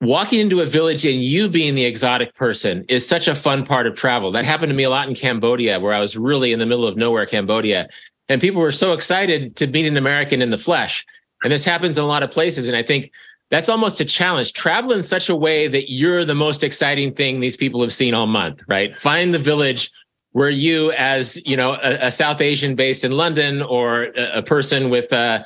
walking 0.01 0.41
into 0.41 0.61
a 0.61 0.67
village 0.67 1.05
and 1.05 1.23
you 1.23 1.49
being 1.49 1.75
the 1.75 1.85
exotic 1.85 2.35
person 2.35 2.85
is 2.89 3.07
such 3.07 3.29
a 3.29 3.35
fun 3.35 3.65
part 3.65 3.87
of 3.87 3.95
travel. 3.95 4.33
That 4.33 4.45
happened 4.45 4.71
to 4.71 4.75
me 4.75 4.85
a 4.85 4.91
lot 4.91 5.09
in 5.09 5.15
Cambodia, 5.15 5.81
where 5.81 5.95
I 5.95 6.01
was 6.01 6.17
really 6.17 6.53
in 6.53 6.59
the 6.59 6.67
middle 6.67 6.87
of 6.87 6.97
nowhere, 6.97 7.27
Cambodia. 7.27 7.89
And 8.29 8.41
people 8.41 8.61
were 8.61 8.73
so 8.73 8.93
excited 8.93 9.57
to 9.57 9.67
meet 9.67 9.87
an 9.87 9.97
American 9.97 10.43
in 10.43 10.51
the 10.51 10.59
flesh. 10.59 11.07
And 11.43 11.53
this 11.53 11.65
happens 11.65 11.99
in 11.99 12.05
a 12.05 12.07
lot 12.07 12.23
of 12.23 12.31
places. 12.31 12.69
And 12.69 12.77
I 12.77 12.83
think 12.83 13.13
that's 13.51 13.69
almost 13.69 14.01
a 14.01 14.05
challenge. 14.05 14.53
Travel 14.53 14.93
in 14.93 15.03
such 15.03 15.29
a 15.29 15.37
way 15.37 15.69
that 15.69 15.93
you're 15.93 16.25
the 16.25 16.35
most 16.35 16.65
exciting 16.65 17.15
thing 17.15 17.41
these 17.41 17.57
people 17.57 17.83
have 17.83 17.93
seen 17.93 18.15
all 18.15 18.27
month, 18.27 18.63
right? 18.67 18.99
Find 18.99 19.33
the 19.33 19.39
village 19.39 19.91
where 20.33 20.51
you, 20.51 20.91
as 20.93 21.41
you 21.47 21.57
know, 21.57 21.75
a, 21.75 22.07
a 22.07 22.11
South 22.11 22.41
Asian 22.41 22.75
based 22.75 23.05
in 23.05 23.13
London 23.13 23.63
or 23.63 24.05
a, 24.17 24.39
a 24.39 24.43
person 24.43 24.91
with 24.91 25.13
uh, 25.13 25.45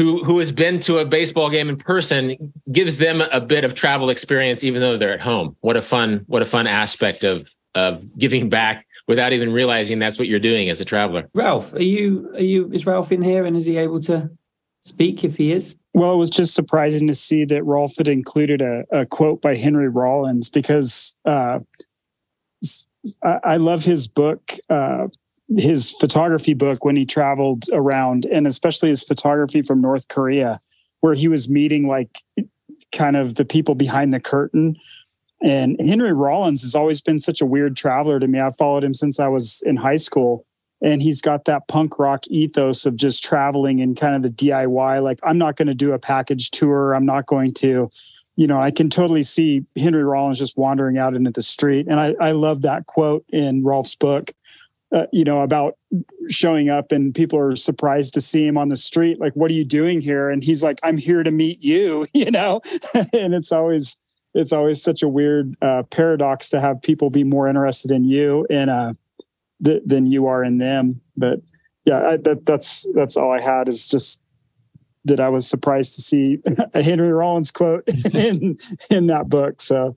who 0.00 0.24
who 0.24 0.38
has 0.38 0.50
been 0.50 0.78
to 0.78 0.98
a 0.98 1.04
baseball 1.04 1.50
game 1.50 1.68
in 1.68 1.76
person 1.76 2.54
gives 2.72 2.96
them 2.96 3.20
a 3.20 3.40
bit 3.40 3.64
of 3.64 3.74
travel 3.74 4.08
experience 4.08 4.64
even 4.64 4.80
though 4.80 4.96
they're 4.96 5.12
at 5.12 5.20
home. 5.20 5.56
What 5.60 5.76
a 5.76 5.82
fun 5.82 6.24
what 6.26 6.40
a 6.40 6.46
fun 6.46 6.66
aspect 6.66 7.22
of 7.22 7.52
of 7.74 8.16
giving 8.16 8.48
back 8.48 8.86
without 9.06 9.34
even 9.34 9.52
realizing 9.52 9.98
that's 9.98 10.18
what 10.18 10.26
you're 10.26 10.40
doing 10.40 10.70
as 10.70 10.80
a 10.80 10.86
traveler. 10.86 11.28
Ralph 11.34 11.74
are 11.74 11.82
you 11.82 12.30
are 12.32 12.40
you 12.40 12.70
is 12.72 12.86
ralph 12.86 13.12
in 13.12 13.20
here 13.20 13.44
and 13.44 13.58
is 13.58 13.66
he 13.66 13.76
able 13.76 14.00
to 14.00 14.30
speak 14.80 15.22
if 15.22 15.36
he 15.36 15.52
is? 15.52 15.76
Well 15.92 16.14
it 16.14 16.16
was 16.16 16.30
just 16.30 16.54
surprising 16.54 17.06
to 17.08 17.14
see 17.14 17.44
that 17.44 17.62
rolf 17.64 17.98
had 17.98 18.08
included 18.08 18.62
a, 18.62 18.84
a 18.90 19.04
quote 19.04 19.42
by 19.42 19.54
henry 19.54 19.90
rollins 19.90 20.48
because 20.48 21.14
uh, 21.26 21.58
I 23.44 23.58
love 23.58 23.84
his 23.84 24.08
book 24.08 24.52
uh, 24.70 25.08
his 25.56 25.92
photography 25.92 26.54
book 26.54 26.84
when 26.84 26.96
he 26.96 27.04
traveled 27.04 27.64
around, 27.72 28.24
and 28.26 28.46
especially 28.46 28.88
his 28.88 29.02
photography 29.02 29.62
from 29.62 29.80
North 29.80 30.08
Korea, 30.08 30.60
where 31.00 31.14
he 31.14 31.28
was 31.28 31.48
meeting 31.48 31.88
like 31.88 32.18
kind 32.92 33.16
of 33.16 33.36
the 33.36 33.44
people 33.44 33.74
behind 33.74 34.14
the 34.14 34.20
curtain. 34.20 34.76
And 35.42 35.80
Henry 35.80 36.12
Rollins 36.12 36.62
has 36.62 36.74
always 36.74 37.00
been 37.00 37.18
such 37.18 37.40
a 37.40 37.46
weird 37.46 37.76
traveler 37.76 38.20
to 38.20 38.28
me. 38.28 38.38
I've 38.38 38.56
followed 38.56 38.84
him 38.84 38.94
since 38.94 39.18
I 39.18 39.28
was 39.28 39.62
in 39.64 39.76
high 39.76 39.96
school. 39.96 40.44
And 40.82 41.02
he's 41.02 41.20
got 41.20 41.44
that 41.44 41.68
punk 41.68 41.98
rock 41.98 42.26
ethos 42.28 42.86
of 42.86 42.96
just 42.96 43.22
traveling 43.22 43.82
and 43.82 43.96
kind 43.96 44.16
of 44.16 44.22
the 44.22 44.30
DIY. 44.30 45.02
Like, 45.02 45.18
I'm 45.24 45.36
not 45.36 45.56
going 45.56 45.68
to 45.68 45.74
do 45.74 45.92
a 45.92 45.98
package 45.98 46.50
tour. 46.50 46.94
I'm 46.94 47.04
not 47.04 47.26
going 47.26 47.52
to, 47.54 47.90
you 48.36 48.46
know, 48.46 48.58
I 48.58 48.70
can 48.70 48.88
totally 48.88 49.22
see 49.22 49.62
Henry 49.78 50.04
Rollins 50.04 50.38
just 50.38 50.56
wandering 50.56 50.96
out 50.96 51.14
into 51.14 51.30
the 51.30 51.42
street. 51.42 51.86
And 51.86 52.00
I, 52.00 52.14
I 52.18 52.32
love 52.32 52.62
that 52.62 52.86
quote 52.86 53.26
in 53.28 53.62
Rolf's 53.62 53.94
book 53.94 54.30
uh, 54.92 55.06
you 55.12 55.24
know, 55.24 55.42
about 55.42 55.76
showing 56.28 56.68
up 56.68 56.92
and 56.92 57.14
people 57.14 57.38
are 57.38 57.54
surprised 57.54 58.14
to 58.14 58.20
see 58.20 58.46
him 58.46 58.58
on 58.58 58.68
the 58.68 58.76
street. 58.76 59.20
Like, 59.20 59.32
what 59.34 59.50
are 59.50 59.54
you 59.54 59.64
doing 59.64 60.00
here? 60.00 60.30
And 60.30 60.42
he's 60.42 60.62
like, 60.62 60.78
I'm 60.82 60.96
here 60.96 61.22
to 61.22 61.30
meet 61.30 61.62
you, 61.62 62.06
you 62.14 62.30
know? 62.30 62.60
and 63.12 63.34
it's 63.34 63.52
always, 63.52 63.96
it's 64.34 64.52
always 64.52 64.82
such 64.82 65.02
a 65.02 65.08
weird 65.08 65.54
uh, 65.62 65.84
paradox 65.90 66.50
to 66.50 66.60
have 66.60 66.82
people 66.82 67.10
be 67.10 67.24
more 67.24 67.48
interested 67.48 67.92
in 67.92 68.04
you 68.04 68.46
and 68.50 68.70
uh, 68.70 68.94
th- 69.64 69.82
than 69.84 70.06
you 70.06 70.26
are 70.26 70.44
in 70.44 70.58
them. 70.58 71.00
But 71.16 71.40
yeah, 71.84 72.08
I, 72.10 72.16
that, 72.18 72.46
that's, 72.46 72.86
that's 72.94 73.16
all 73.16 73.32
I 73.32 73.40
had 73.40 73.68
is 73.68 73.88
just 73.88 74.22
that 75.04 75.20
I 75.20 75.28
was 75.28 75.48
surprised 75.48 75.94
to 75.94 76.02
see 76.02 76.38
a 76.74 76.82
Henry 76.82 77.12
Rollins 77.12 77.50
quote 77.50 77.84
in, 78.12 78.58
in 78.90 79.06
that 79.06 79.28
book. 79.28 79.62
So, 79.62 79.96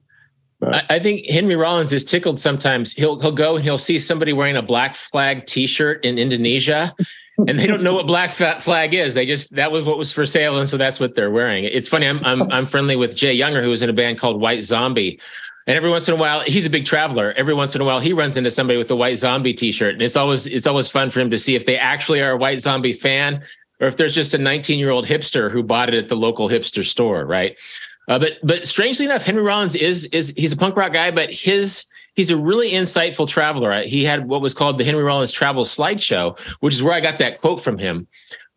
I, 0.72 0.84
I 0.90 0.98
think 0.98 1.26
Henry 1.26 1.56
Rollins 1.56 1.92
is 1.92 2.04
tickled 2.04 2.40
sometimes. 2.40 2.92
He'll 2.92 3.18
he'll 3.20 3.32
go 3.32 3.56
and 3.56 3.64
he'll 3.64 3.78
see 3.78 3.98
somebody 3.98 4.32
wearing 4.32 4.56
a 4.56 4.62
black 4.62 4.94
flag 4.94 5.46
T-shirt 5.46 6.04
in 6.04 6.18
Indonesia, 6.18 6.94
and 7.38 7.58
they 7.58 7.66
don't 7.66 7.82
know 7.82 7.94
what 7.94 8.06
black 8.06 8.30
flag 8.32 8.94
is. 8.94 9.14
They 9.14 9.26
just 9.26 9.54
that 9.56 9.72
was 9.72 9.84
what 9.84 9.98
was 9.98 10.12
for 10.12 10.26
sale, 10.26 10.58
and 10.58 10.68
so 10.68 10.76
that's 10.76 11.00
what 11.00 11.14
they're 11.14 11.30
wearing. 11.30 11.64
It's 11.64 11.88
funny. 11.88 12.06
I'm 12.06 12.24
I'm 12.24 12.50
I'm 12.50 12.66
friendly 12.66 12.96
with 12.96 13.14
J. 13.14 13.36
Yuenger, 13.36 13.62
who 13.62 13.70
was 13.70 13.82
in 13.82 13.90
a 13.90 13.94
band 13.94 14.18
called 14.18 14.40
White 14.40 14.64
Zombie. 14.64 15.20
And 15.66 15.78
every 15.78 15.88
once 15.88 16.08
in 16.08 16.14
a 16.14 16.18
while, 16.18 16.42
he's 16.42 16.66
a 16.66 16.70
big 16.70 16.84
traveler. 16.84 17.32
Every 17.38 17.54
once 17.54 17.74
in 17.74 17.80
a 17.80 17.86
while, 17.86 17.98
he 17.98 18.12
runs 18.12 18.36
into 18.36 18.50
somebody 18.50 18.76
with 18.76 18.90
a 18.90 18.96
white 18.96 19.16
zombie 19.16 19.54
T-shirt, 19.54 19.94
and 19.94 20.02
it's 20.02 20.16
always 20.16 20.46
it's 20.46 20.66
always 20.66 20.88
fun 20.88 21.08
for 21.08 21.20
him 21.20 21.30
to 21.30 21.38
see 21.38 21.54
if 21.54 21.64
they 21.64 21.78
actually 21.78 22.20
are 22.20 22.32
a 22.32 22.36
white 22.36 22.60
zombie 22.60 22.92
fan 22.92 23.42
or 23.80 23.88
if 23.88 23.96
there's 23.96 24.14
just 24.14 24.34
a 24.34 24.38
19 24.38 24.78
year 24.78 24.90
old 24.90 25.06
hipster 25.06 25.50
who 25.50 25.62
bought 25.62 25.88
it 25.88 25.94
at 25.94 26.08
the 26.08 26.16
local 26.16 26.48
hipster 26.48 26.84
store, 26.84 27.24
right? 27.24 27.58
Uh, 28.08 28.18
but 28.18 28.38
but 28.42 28.66
strangely 28.66 29.06
enough, 29.06 29.22
Henry 29.22 29.42
Rollins 29.42 29.74
is 29.74 30.06
is 30.06 30.32
he's 30.36 30.52
a 30.52 30.56
punk 30.56 30.76
rock 30.76 30.92
guy, 30.92 31.10
but 31.10 31.30
his 31.30 31.86
he's 32.14 32.30
a 32.30 32.36
really 32.36 32.72
insightful 32.72 33.28
traveler. 33.28 33.82
He 33.82 34.04
had 34.04 34.26
what 34.26 34.40
was 34.40 34.54
called 34.54 34.78
the 34.78 34.84
Henry 34.84 35.02
Rollins 35.02 35.32
Travel 35.32 35.64
Slideshow, 35.64 36.38
which 36.60 36.74
is 36.74 36.82
where 36.82 36.94
I 36.94 37.00
got 37.00 37.18
that 37.18 37.40
quote 37.40 37.60
from 37.60 37.78
him. 37.78 38.06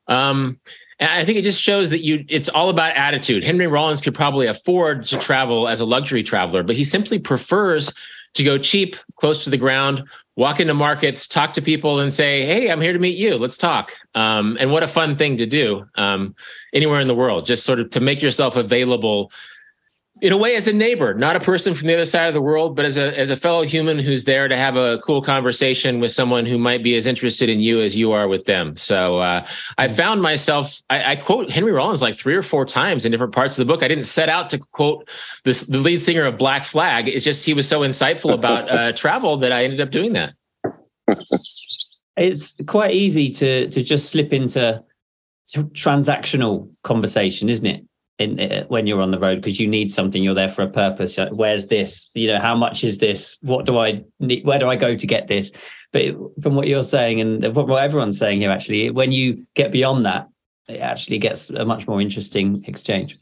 Um, 0.07 0.59
and 0.99 1.09
I 1.09 1.25
think 1.25 1.37
it 1.37 1.43
just 1.43 1.61
shows 1.61 1.89
that 1.91 2.03
you 2.03 2.25
it's 2.27 2.49
all 2.49 2.69
about 2.69 2.95
attitude. 2.95 3.43
Henry 3.43 3.67
Rollins 3.67 4.01
could 4.01 4.15
probably 4.15 4.47
afford 4.47 5.05
to 5.05 5.19
travel 5.19 5.67
as 5.67 5.79
a 5.79 5.85
luxury 5.85 6.23
traveler, 6.23 6.63
but 6.63 6.75
he 6.75 6.83
simply 6.83 7.19
prefers 7.19 7.93
to 8.33 8.43
go 8.43 8.57
cheap, 8.57 8.95
close 9.15 9.43
to 9.43 9.49
the 9.49 9.57
ground, 9.57 10.03
walk 10.37 10.61
into 10.61 10.73
markets, 10.73 11.27
talk 11.27 11.51
to 11.53 11.61
people, 11.61 11.99
and 11.99 12.13
say, 12.13 12.45
"Hey, 12.45 12.71
I'm 12.71 12.79
here 12.79 12.93
to 12.93 12.99
meet 12.99 13.17
you. 13.17 13.35
Let's 13.35 13.57
talk." 13.57 13.97
Um, 14.15 14.55
and 14.61 14.71
what 14.71 14.83
a 14.83 14.87
fun 14.87 15.17
thing 15.17 15.35
to 15.37 15.45
do 15.45 15.85
um, 15.95 16.35
anywhere 16.73 17.01
in 17.01 17.09
the 17.09 17.15
world, 17.15 17.45
just 17.45 17.65
sort 17.65 17.81
of 17.81 17.89
to 17.89 17.99
make 17.99 18.21
yourself 18.21 18.55
available 18.55 19.31
in 20.21 20.33
a 20.33 20.37
way 20.37 20.55
as 20.55 20.67
a 20.67 20.73
neighbor 20.73 21.13
not 21.13 21.35
a 21.35 21.39
person 21.39 21.73
from 21.73 21.87
the 21.87 21.93
other 21.93 22.05
side 22.05 22.27
of 22.27 22.33
the 22.33 22.41
world 22.41 22.75
but 22.75 22.85
as 22.85 22.97
a 22.97 23.17
as 23.17 23.29
a 23.29 23.35
fellow 23.35 23.63
human 23.63 23.99
who's 23.99 24.25
there 24.25 24.47
to 24.47 24.57
have 24.57 24.75
a 24.75 24.99
cool 24.99 25.21
conversation 25.21 25.99
with 25.99 26.11
someone 26.11 26.45
who 26.45 26.57
might 26.57 26.83
be 26.83 26.95
as 26.95 27.05
interested 27.05 27.49
in 27.49 27.59
you 27.59 27.81
as 27.81 27.95
you 27.95 28.11
are 28.11 28.27
with 28.27 28.45
them. 28.45 28.75
So 28.77 29.19
uh, 29.19 29.45
i 29.77 29.87
found 29.87 30.21
myself 30.21 30.81
I, 30.89 31.11
I, 31.11 31.15
quote 31.15 31.49
henry 31.49 31.71
rollins 31.71 32.01
like 32.01 32.15
three 32.15 32.35
or 32.35 32.41
four 32.41 32.65
times 32.65 33.05
in 33.05 33.11
different 33.11 33.33
parts 33.33 33.57
of 33.57 33.65
the 33.65 33.71
book. 33.71 33.83
I 33.83 33.87
didn't 33.87 34.05
set 34.05 34.29
out 34.29 34.49
to 34.51 34.59
quote 34.59 35.09
this, 35.43 35.61
the 35.61 35.77
lead 35.77 36.01
singer 36.01 36.25
of 36.25 36.37
black 36.37 36.63
flag. 36.63 37.07
It's 37.07 37.23
just 37.23 37.45
he 37.45 37.53
was 37.53 37.67
so 37.67 37.81
insightful 37.81 38.33
about 38.33 38.69
uh, 38.69 38.91
travel 39.03 39.37
that 39.37 39.51
i 39.51 39.63
ended 39.63 39.81
up 39.81 39.91
doing 39.91 40.13
that. 40.13 40.33
It's 42.19 42.55
quite 42.65 42.95
easy 42.95 43.29
to 43.29 43.69
to 43.69 43.83
just 43.83 44.09
slip 44.09 44.33
into 44.33 44.83
transactional 45.47 46.67
conversation 46.83 47.47
isn't 47.47 47.67
it 47.67 47.85
in 48.19 48.39
uh, 48.39 48.63
when 48.67 48.87
you're 48.87 49.01
on 49.01 49.11
the 49.11 49.19
road 49.19 49.35
because 49.35 49.59
you 49.59 49.67
need 49.67 49.91
something 49.91 50.23
you're 50.23 50.33
there 50.33 50.49
for 50.49 50.63
a 50.63 50.69
purpose 50.69 51.19
where's 51.31 51.67
this 51.67 52.09
you 52.13 52.27
know 52.27 52.39
how 52.39 52.55
much 52.55 52.83
is 52.83 52.97
this 52.97 53.37
what 53.41 53.65
do 53.65 53.77
i 53.77 54.03
need 54.19 54.45
where 54.45 54.59
do 54.59 54.67
i 54.67 54.75
go 54.75 54.95
to 54.95 55.07
get 55.07 55.27
this 55.27 55.51
but 55.93 56.03
from 56.41 56.55
what 56.55 56.67
you're 56.67 56.83
saying 56.83 57.21
and 57.21 57.55
what 57.55 57.83
everyone's 57.83 58.17
saying 58.17 58.41
here 58.41 58.51
actually 58.51 58.89
when 58.89 59.11
you 59.11 59.45
get 59.53 59.71
beyond 59.71 60.05
that 60.05 60.27
it 60.67 60.79
actually 60.79 61.19
gets 61.19 61.49
a 61.51 61.63
much 61.63 61.87
more 61.87 62.01
interesting 62.01 62.63
exchange 62.65 63.17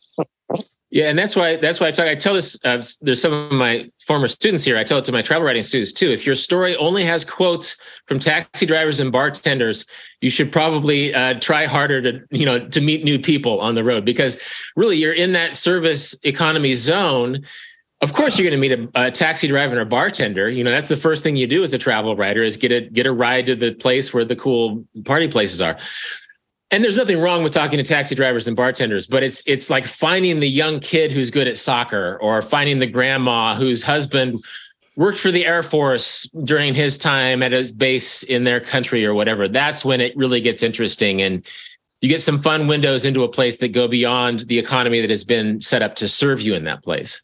yeah, 0.91 1.09
and 1.09 1.19
that's 1.19 1.35
why 1.35 1.57
that's 1.57 1.81
why 1.81 1.87
I 1.87 1.91
talk. 1.91 2.07
I 2.07 2.15
tell 2.15 2.33
this. 2.33 2.57
Uh, 2.63 2.81
there's 3.01 3.21
some 3.21 3.33
of 3.33 3.51
my 3.51 3.89
former 4.05 4.27
students 4.27 4.63
here. 4.63 4.77
I 4.77 4.83
tell 4.83 4.99
it 4.99 5.05
to 5.05 5.11
my 5.11 5.21
travel 5.21 5.45
writing 5.45 5.63
students 5.63 5.91
too. 5.91 6.11
If 6.11 6.25
your 6.25 6.35
story 6.35 6.75
only 6.77 7.03
has 7.03 7.25
quotes 7.25 7.75
from 8.05 8.19
taxi 8.19 8.65
drivers 8.65 8.99
and 8.99 9.11
bartenders, 9.11 9.85
you 10.21 10.29
should 10.29 10.51
probably 10.51 11.13
uh, 11.13 11.39
try 11.39 11.65
harder 11.65 12.01
to 12.01 12.21
you 12.31 12.45
know 12.45 12.67
to 12.69 12.81
meet 12.81 13.03
new 13.03 13.19
people 13.19 13.59
on 13.59 13.75
the 13.75 13.83
road 13.83 14.05
because 14.05 14.37
really 14.75 14.97
you're 14.97 15.13
in 15.13 15.33
that 15.33 15.55
service 15.55 16.15
economy 16.23 16.73
zone. 16.73 17.45
Of 18.01 18.13
course, 18.13 18.37
you're 18.37 18.47
going 18.47 18.61
to 18.61 18.69
meet 18.69 18.91
a, 18.95 19.07
a, 19.07 19.11
taxi 19.11 19.47
driver 19.47 19.71
and 19.71 19.81
a 19.81 19.85
bartender. 19.85 20.49
You 20.49 20.63
know 20.63 20.71
that's 20.71 20.89
the 20.89 20.97
first 20.97 21.23
thing 21.23 21.35
you 21.35 21.47
do 21.47 21.63
as 21.63 21.73
a 21.73 21.77
travel 21.77 22.15
writer 22.15 22.43
is 22.43 22.57
get 22.57 22.71
a 22.71 22.81
get 22.81 23.07
a 23.07 23.11
ride 23.11 23.47
to 23.47 23.55
the 23.55 23.73
place 23.73 24.13
where 24.13 24.25
the 24.25 24.35
cool 24.35 24.85
party 25.05 25.27
places 25.27 25.61
are 25.61 25.77
and 26.71 26.83
there's 26.83 26.97
nothing 26.97 27.19
wrong 27.19 27.43
with 27.43 27.53
talking 27.53 27.77
to 27.77 27.83
taxi 27.83 28.15
drivers 28.15 28.47
and 28.47 28.55
bartenders 28.55 29.07
but 29.07 29.23
it's 29.23 29.43
it's 29.47 29.69
like 29.69 29.85
finding 29.85 30.39
the 30.39 30.49
young 30.49 30.79
kid 30.79 31.11
who's 31.11 31.29
good 31.29 31.47
at 31.47 31.57
soccer 31.57 32.17
or 32.21 32.41
finding 32.41 32.79
the 32.79 32.87
grandma 32.87 33.55
whose 33.55 33.83
husband 33.83 34.43
worked 34.95 35.17
for 35.17 35.31
the 35.31 35.45
air 35.45 35.61
force 35.61 36.23
during 36.43 36.73
his 36.73 36.97
time 36.97 37.43
at 37.43 37.53
a 37.53 37.71
base 37.73 38.23
in 38.23 38.43
their 38.43 38.59
country 38.59 39.05
or 39.05 39.13
whatever 39.13 39.47
that's 39.47 39.85
when 39.85 40.01
it 40.01 40.15
really 40.15 40.41
gets 40.41 40.63
interesting 40.63 41.21
and 41.21 41.45
you 42.01 42.09
get 42.09 42.21
some 42.21 42.41
fun 42.41 42.67
windows 42.67 43.05
into 43.05 43.23
a 43.23 43.29
place 43.29 43.57
that 43.59 43.69
go 43.69 43.87
beyond 43.87 44.41
the 44.41 44.59
economy 44.59 45.01
that 45.01 45.09
has 45.09 45.23
been 45.23 45.59
set 45.61 45.81
up 45.81 45.95
to 45.95 46.07
serve 46.07 46.41
you 46.41 46.53
in 46.53 46.63
that 46.63 46.83
place 46.83 47.21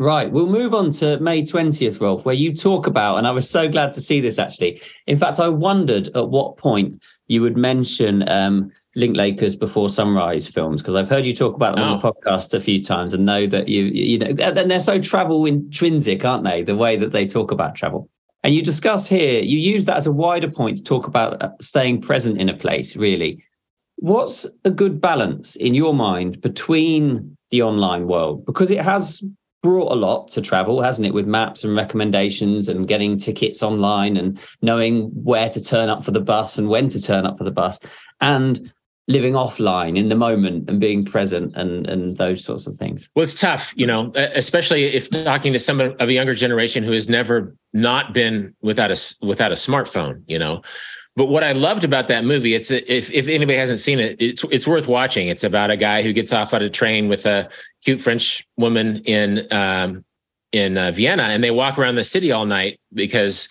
Right. 0.00 0.32
We'll 0.32 0.46
move 0.46 0.72
on 0.72 0.92
to 0.92 1.20
May 1.20 1.42
20th, 1.42 2.00
Rolf, 2.00 2.24
where 2.24 2.34
you 2.34 2.56
talk 2.56 2.86
about, 2.86 3.18
and 3.18 3.26
I 3.26 3.32
was 3.32 3.50
so 3.50 3.68
glad 3.68 3.92
to 3.92 4.00
see 4.00 4.18
this 4.18 4.38
actually. 4.38 4.80
In 5.06 5.18
fact, 5.18 5.38
I 5.38 5.48
wondered 5.48 6.08
at 6.16 6.30
what 6.30 6.56
point 6.56 7.02
you 7.28 7.42
would 7.42 7.58
mention 7.58 8.26
um, 8.26 8.72
Linklaters 8.96 9.58
Before 9.58 9.88
Sunrise 9.88 10.48
films 10.48 10.82
because 10.82 10.96
I've 10.96 11.08
heard 11.08 11.24
you 11.24 11.34
talk 11.34 11.54
about 11.54 11.76
them 11.76 11.84
oh. 11.84 11.92
on 11.92 11.98
the 12.00 12.06
oh. 12.06 12.12
podcast 12.12 12.54
a 12.54 12.60
few 12.60 12.82
times 12.82 13.14
and 13.14 13.24
know 13.24 13.46
that 13.46 13.68
you 13.68 13.84
you 13.84 14.18
know 14.18 14.26
and 14.26 14.70
they're 14.70 14.80
so 14.80 15.00
travel 15.00 15.46
intrinsic, 15.46 16.24
aren't 16.24 16.44
they? 16.44 16.62
The 16.62 16.76
way 16.76 16.96
that 16.96 17.12
they 17.12 17.26
talk 17.26 17.52
about 17.52 17.74
travel. 17.74 18.08
And 18.42 18.54
you 18.54 18.62
discuss 18.62 19.06
here, 19.06 19.42
you 19.42 19.58
use 19.58 19.84
that 19.84 19.96
as 19.96 20.06
a 20.06 20.12
wider 20.12 20.50
point 20.50 20.78
to 20.78 20.82
talk 20.82 21.06
about 21.06 21.42
uh, 21.42 21.50
staying 21.60 22.00
present 22.00 22.40
in 22.40 22.48
a 22.48 22.56
place, 22.56 22.96
really. 22.96 23.44
What's 23.96 24.46
a 24.64 24.70
good 24.70 25.00
balance 25.00 25.56
in 25.56 25.74
your 25.74 25.92
mind 25.92 26.40
between 26.40 27.36
the 27.50 27.62
online 27.62 28.06
world? 28.06 28.46
Because 28.46 28.70
it 28.70 28.82
has 28.82 29.22
brought 29.62 29.92
a 29.92 29.94
lot 29.94 30.28
to 30.28 30.40
travel, 30.40 30.80
hasn't 30.80 31.06
it? 31.06 31.12
With 31.12 31.26
maps 31.26 31.64
and 31.64 31.76
recommendations 31.76 32.68
and 32.68 32.88
getting 32.88 33.18
tickets 33.18 33.62
online 33.62 34.16
and 34.16 34.40
knowing 34.62 35.10
where 35.12 35.50
to 35.50 35.62
turn 35.62 35.90
up 35.90 36.02
for 36.02 36.12
the 36.12 36.20
bus 36.20 36.56
and 36.56 36.68
when 36.68 36.88
to 36.88 37.02
turn 37.02 37.26
up 37.26 37.36
for 37.36 37.44
the 37.44 37.50
bus. 37.50 37.78
And 38.22 38.72
living 39.10 39.32
offline 39.32 39.98
in 39.98 40.08
the 40.08 40.14
moment 40.14 40.68
and 40.68 40.78
being 40.78 41.04
present 41.04 41.54
and 41.56 41.86
and 41.86 42.16
those 42.16 42.44
sorts 42.44 42.66
of 42.66 42.76
things. 42.76 43.10
Well 43.14 43.24
it's 43.24 43.34
tough 43.34 43.72
you 43.76 43.86
know 43.86 44.12
especially 44.14 44.84
if 44.84 45.10
talking 45.10 45.52
to 45.52 45.58
someone 45.58 45.94
of 45.98 46.08
a 46.08 46.12
younger 46.12 46.34
generation 46.34 46.82
who 46.82 46.92
has 46.92 47.08
never 47.08 47.54
not 47.72 48.14
been 48.14 48.54
without 48.62 48.90
a 48.90 49.14
without 49.22 49.52
a 49.52 49.56
smartphone 49.56 50.22
you 50.26 50.38
know. 50.38 50.62
But 51.16 51.26
what 51.26 51.42
I 51.42 51.52
loved 51.52 51.84
about 51.84 52.06
that 52.08 52.24
movie, 52.24 52.54
it's 52.54 52.70
if 52.70 53.10
if 53.10 53.26
anybody 53.26 53.58
hasn't 53.58 53.80
seen 53.80 53.98
it, 53.98 54.16
it's 54.20 54.44
it's 54.44 54.66
worth 54.66 54.86
watching. 54.86 55.26
It's 55.26 55.44
about 55.44 55.70
a 55.70 55.76
guy 55.76 56.02
who 56.02 56.12
gets 56.12 56.32
off 56.32 56.54
on 56.54 56.62
a 56.62 56.70
train 56.70 57.08
with 57.08 57.26
a 57.26 57.50
cute 57.84 58.00
French 58.00 58.46
woman 58.56 58.98
in 59.04 59.52
um, 59.52 60.04
in 60.52 60.78
uh, 60.78 60.92
Vienna, 60.92 61.24
and 61.24 61.42
they 61.42 61.50
walk 61.50 61.78
around 61.78 61.96
the 61.96 62.04
city 62.04 62.30
all 62.30 62.46
night 62.46 62.80
because 62.94 63.48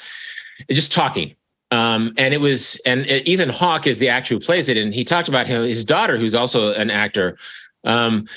just 0.70 0.92
talking, 0.92 1.36
um, 1.72 2.14
and 2.18 2.34
it 2.34 2.42
was, 2.42 2.80
and 2.86 3.06
Ethan 3.06 3.50
Hawke 3.50 3.88
is 3.88 4.00
the 4.00 4.10
actor 4.10 4.34
who 4.34 4.40
plays 4.40 4.70
it. 4.70 4.78
And 4.78 4.94
he 4.94 5.04
talked 5.04 5.28
about 5.28 5.48
how 5.48 5.64
his 5.64 5.86
daughter, 5.86 6.18
who's 6.18 6.36
also 6.36 6.74
an 6.74 6.90
actor, 6.90 7.38
um, 7.84 8.28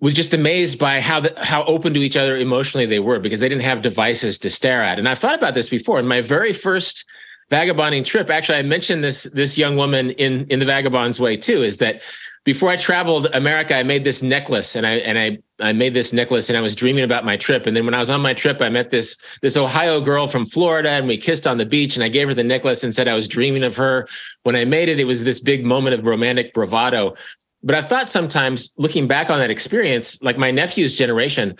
was 0.00 0.12
just 0.12 0.34
amazed 0.34 0.78
by 0.78 1.00
how 1.00 1.20
the, 1.20 1.32
how 1.38 1.64
open 1.64 1.94
to 1.94 2.00
each 2.00 2.16
other 2.16 2.36
emotionally 2.36 2.86
they 2.86 2.98
were 2.98 3.18
because 3.18 3.40
they 3.40 3.48
didn't 3.48 3.62
have 3.62 3.82
devices 3.82 4.38
to 4.40 4.50
stare 4.50 4.82
at. 4.82 4.98
And 4.98 5.08
I've 5.08 5.18
thought 5.18 5.36
about 5.36 5.54
this 5.54 5.68
before. 5.68 6.00
In 6.00 6.08
my 6.08 6.20
very 6.20 6.52
first 6.52 7.04
vagabonding 7.50 8.04
trip, 8.04 8.28
actually, 8.28 8.58
I 8.58 8.62
mentioned 8.62 9.04
this 9.04 9.24
this 9.32 9.56
young 9.56 9.76
woman 9.76 10.10
in 10.12 10.46
in 10.48 10.58
the 10.58 10.66
Vagabond's 10.66 11.20
Way 11.20 11.36
too. 11.36 11.62
Is 11.62 11.78
that 11.78 12.02
before 12.44 12.68
I 12.68 12.76
traveled 12.76 13.28
America, 13.32 13.76
I 13.76 13.84
made 13.84 14.02
this 14.02 14.22
necklace, 14.22 14.74
and 14.74 14.84
I 14.84 14.94
and 14.94 15.18
I 15.18 15.38
I 15.62 15.72
made 15.72 15.94
this 15.94 16.12
necklace, 16.12 16.48
and 16.48 16.56
I 16.56 16.60
was 16.60 16.74
dreaming 16.74 17.04
about 17.04 17.24
my 17.24 17.36
trip. 17.36 17.66
And 17.66 17.76
then 17.76 17.84
when 17.84 17.94
I 17.94 17.98
was 17.98 18.10
on 18.10 18.20
my 18.20 18.34
trip, 18.34 18.60
I 18.60 18.68
met 18.68 18.90
this 18.90 19.16
this 19.40 19.56
Ohio 19.56 20.00
girl 20.00 20.26
from 20.26 20.44
Florida, 20.44 20.90
and 20.90 21.06
we 21.06 21.16
kissed 21.16 21.46
on 21.46 21.58
the 21.58 21.66
beach. 21.66 21.96
And 21.96 22.04
I 22.04 22.08
gave 22.08 22.28
her 22.28 22.34
the 22.34 22.44
necklace 22.44 22.84
and 22.84 22.94
said 22.94 23.08
I 23.08 23.14
was 23.14 23.28
dreaming 23.28 23.64
of 23.64 23.76
her. 23.76 24.08
When 24.42 24.56
I 24.56 24.64
made 24.64 24.88
it, 24.88 25.00
it 25.00 25.04
was 25.04 25.24
this 25.24 25.40
big 25.40 25.64
moment 25.64 25.94
of 25.94 26.04
romantic 26.04 26.52
bravado. 26.52 27.14
But 27.62 27.76
I 27.76 27.82
thought 27.82 28.08
sometimes, 28.08 28.72
looking 28.76 29.06
back 29.06 29.30
on 29.30 29.38
that 29.38 29.50
experience, 29.50 30.20
like 30.20 30.36
my 30.36 30.50
nephew's 30.50 30.94
generation, 30.94 31.56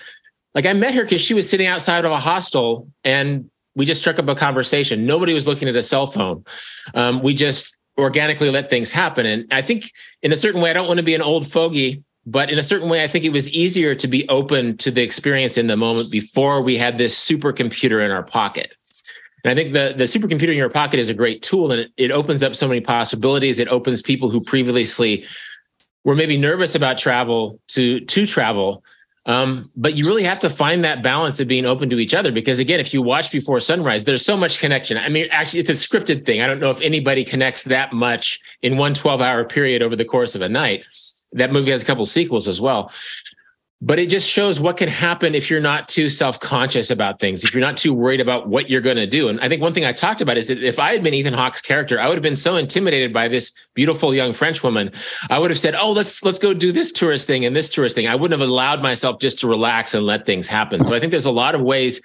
like 0.54 0.66
I 0.66 0.72
met 0.72 0.94
her 0.94 1.04
because 1.04 1.20
she 1.20 1.34
was 1.34 1.48
sitting 1.48 1.66
outside 1.66 2.04
of 2.04 2.10
a 2.10 2.18
hostel, 2.18 2.88
and 3.04 3.50
we 3.74 3.86
just 3.86 4.00
struck 4.00 4.18
up 4.18 4.28
a 4.28 4.34
conversation. 4.34 5.06
Nobody 5.06 5.32
was 5.32 5.46
looking 5.46 5.68
at 5.68 5.76
a 5.76 5.82
cell 5.82 6.06
phone. 6.06 6.44
Um, 6.94 7.22
we 7.22 7.34
just 7.34 7.78
organically 7.98 8.50
let 8.50 8.68
things 8.68 8.90
happen. 8.90 9.26
And 9.26 9.52
I 9.52 9.62
think 9.62 9.90
in 10.22 10.32
a 10.32 10.36
certain 10.36 10.60
way, 10.60 10.70
I 10.70 10.72
don't 10.72 10.86
want 10.86 10.98
to 10.98 11.04
be 11.04 11.14
an 11.14 11.22
old 11.22 11.46
fogey, 11.46 12.02
but 12.24 12.50
in 12.50 12.58
a 12.58 12.62
certain 12.62 12.88
way, 12.88 13.02
I 13.02 13.08
think 13.08 13.24
it 13.24 13.32
was 13.32 13.50
easier 13.50 13.94
to 13.94 14.06
be 14.06 14.28
open 14.28 14.76
to 14.78 14.90
the 14.90 15.02
experience 15.02 15.58
in 15.58 15.66
the 15.66 15.76
moment 15.76 16.10
before 16.10 16.62
we 16.62 16.76
had 16.76 16.98
this 16.98 17.18
supercomputer 17.18 18.04
in 18.04 18.10
our 18.10 18.22
pocket. 18.22 18.74
And 19.44 19.50
I 19.50 19.54
think 19.54 19.72
the, 19.72 19.94
the 19.96 20.04
supercomputer 20.04 20.50
in 20.50 20.56
your 20.56 20.70
pocket 20.70 21.00
is 21.00 21.08
a 21.08 21.14
great 21.14 21.42
tool 21.42 21.72
and 21.72 21.80
it, 21.80 21.92
it 21.96 22.10
opens 22.12 22.42
up 22.44 22.54
so 22.54 22.68
many 22.68 22.80
possibilities. 22.80 23.58
It 23.58 23.68
opens 23.68 24.00
people 24.00 24.30
who 24.30 24.40
previously 24.40 25.24
were 26.04 26.14
maybe 26.14 26.36
nervous 26.36 26.74
about 26.74 26.98
travel 26.98 27.58
to 27.68 28.00
to 28.00 28.26
travel 28.26 28.84
um, 29.24 29.70
but 29.76 29.94
you 29.94 30.04
really 30.04 30.24
have 30.24 30.40
to 30.40 30.50
find 30.50 30.82
that 30.82 31.02
balance 31.02 31.38
of 31.38 31.46
being 31.46 31.64
open 31.64 31.88
to 31.90 31.98
each 32.00 32.14
other 32.14 32.32
because 32.32 32.58
again, 32.58 32.80
if 32.80 32.92
you 32.92 33.02
watch 33.02 33.30
before 33.30 33.60
sunrise, 33.60 34.04
there's 34.04 34.24
so 34.24 34.36
much 34.36 34.58
connection. 34.58 34.98
I 34.98 35.08
mean, 35.08 35.28
actually, 35.30 35.60
it's 35.60 35.70
a 35.70 35.74
scripted 35.74 36.26
thing. 36.26 36.40
I 36.40 36.46
don't 36.46 36.58
know 36.58 36.70
if 36.70 36.80
anybody 36.80 37.24
connects 37.24 37.64
that 37.64 37.92
much 37.92 38.40
in 38.62 38.76
one 38.76 38.94
12 38.94 39.20
hour 39.20 39.44
period 39.44 39.80
over 39.80 39.94
the 39.94 40.04
course 40.04 40.34
of 40.34 40.42
a 40.42 40.48
night. 40.48 40.86
That 41.32 41.52
movie 41.52 41.70
has 41.70 41.82
a 41.82 41.86
couple 41.86 42.06
sequels 42.06 42.48
as 42.48 42.60
well. 42.60 42.92
But 43.84 43.98
it 43.98 44.10
just 44.10 44.30
shows 44.30 44.60
what 44.60 44.76
can 44.76 44.88
happen 44.88 45.34
if 45.34 45.50
you're 45.50 45.60
not 45.60 45.88
too 45.88 46.08
self-conscious 46.08 46.92
about 46.92 47.18
things 47.18 47.42
if 47.42 47.52
you're 47.52 47.60
not 47.60 47.76
too 47.76 47.92
worried 47.92 48.20
about 48.20 48.48
what 48.48 48.70
you're 48.70 48.80
going 48.80 48.96
to 48.96 49.08
do. 49.08 49.28
And 49.28 49.40
i 49.40 49.48
think 49.48 49.60
one 49.60 49.74
thing 49.74 49.84
i 49.84 49.92
talked 49.92 50.20
about 50.20 50.36
is 50.36 50.46
that 50.46 50.62
if 50.62 50.78
i 50.78 50.92
had 50.92 51.02
been 51.02 51.14
ethan 51.14 51.34
hawke's 51.34 51.60
character 51.60 51.98
i 51.98 52.06
would 52.06 52.14
have 52.14 52.22
been 52.22 52.36
so 52.36 52.54
intimidated 52.54 53.12
by 53.12 53.26
this 53.26 53.52
beautiful 53.74 54.14
young 54.14 54.32
french 54.32 54.62
woman. 54.62 54.92
I 55.30 55.40
would 55.40 55.50
have 55.50 55.58
said 55.58 55.74
oh 55.74 55.90
let's 55.90 56.22
let's 56.22 56.38
go 56.38 56.54
do 56.54 56.70
this 56.70 56.92
tourist 56.92 57.26
thing 57.26 57.44
and 57.44 57.56
this 57.56 57.68
tourist 57.68 57.96
thing. 57.96 58.06
I 58.06 58.14
wouldn't 58.14 58.40
have 58.40 58.48
allowed 58.48 58.82
myself 58.82 59.18
just 59.18 59.40
to 59.40 59.48
relax 59.48 59.94
and 59.94 60.06
let 60.06 60.26
things 60.26 60.46
happen. 60.46 60.84
So 60.84 60.94
i 60.94 61.00
think 61.00 61.10
there's 61.10 61.26
a 61.26 61.32
lot 61.32 61.56
of 61.56 61.60
ways 61.60 62.00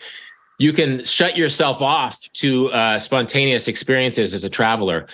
you 0.57 0.73
can 0.73 1.03
shut 1.03 1.37
yourself 1.37 1.81
off 1.83 2.19
to 2.33 2.71
uh, 2.71 2.97
spontaneous 2.97 3.67
experiences 3.67 4.33
as 4.33 4.43
a 4.43 4.49
traveler. 4.49 5.05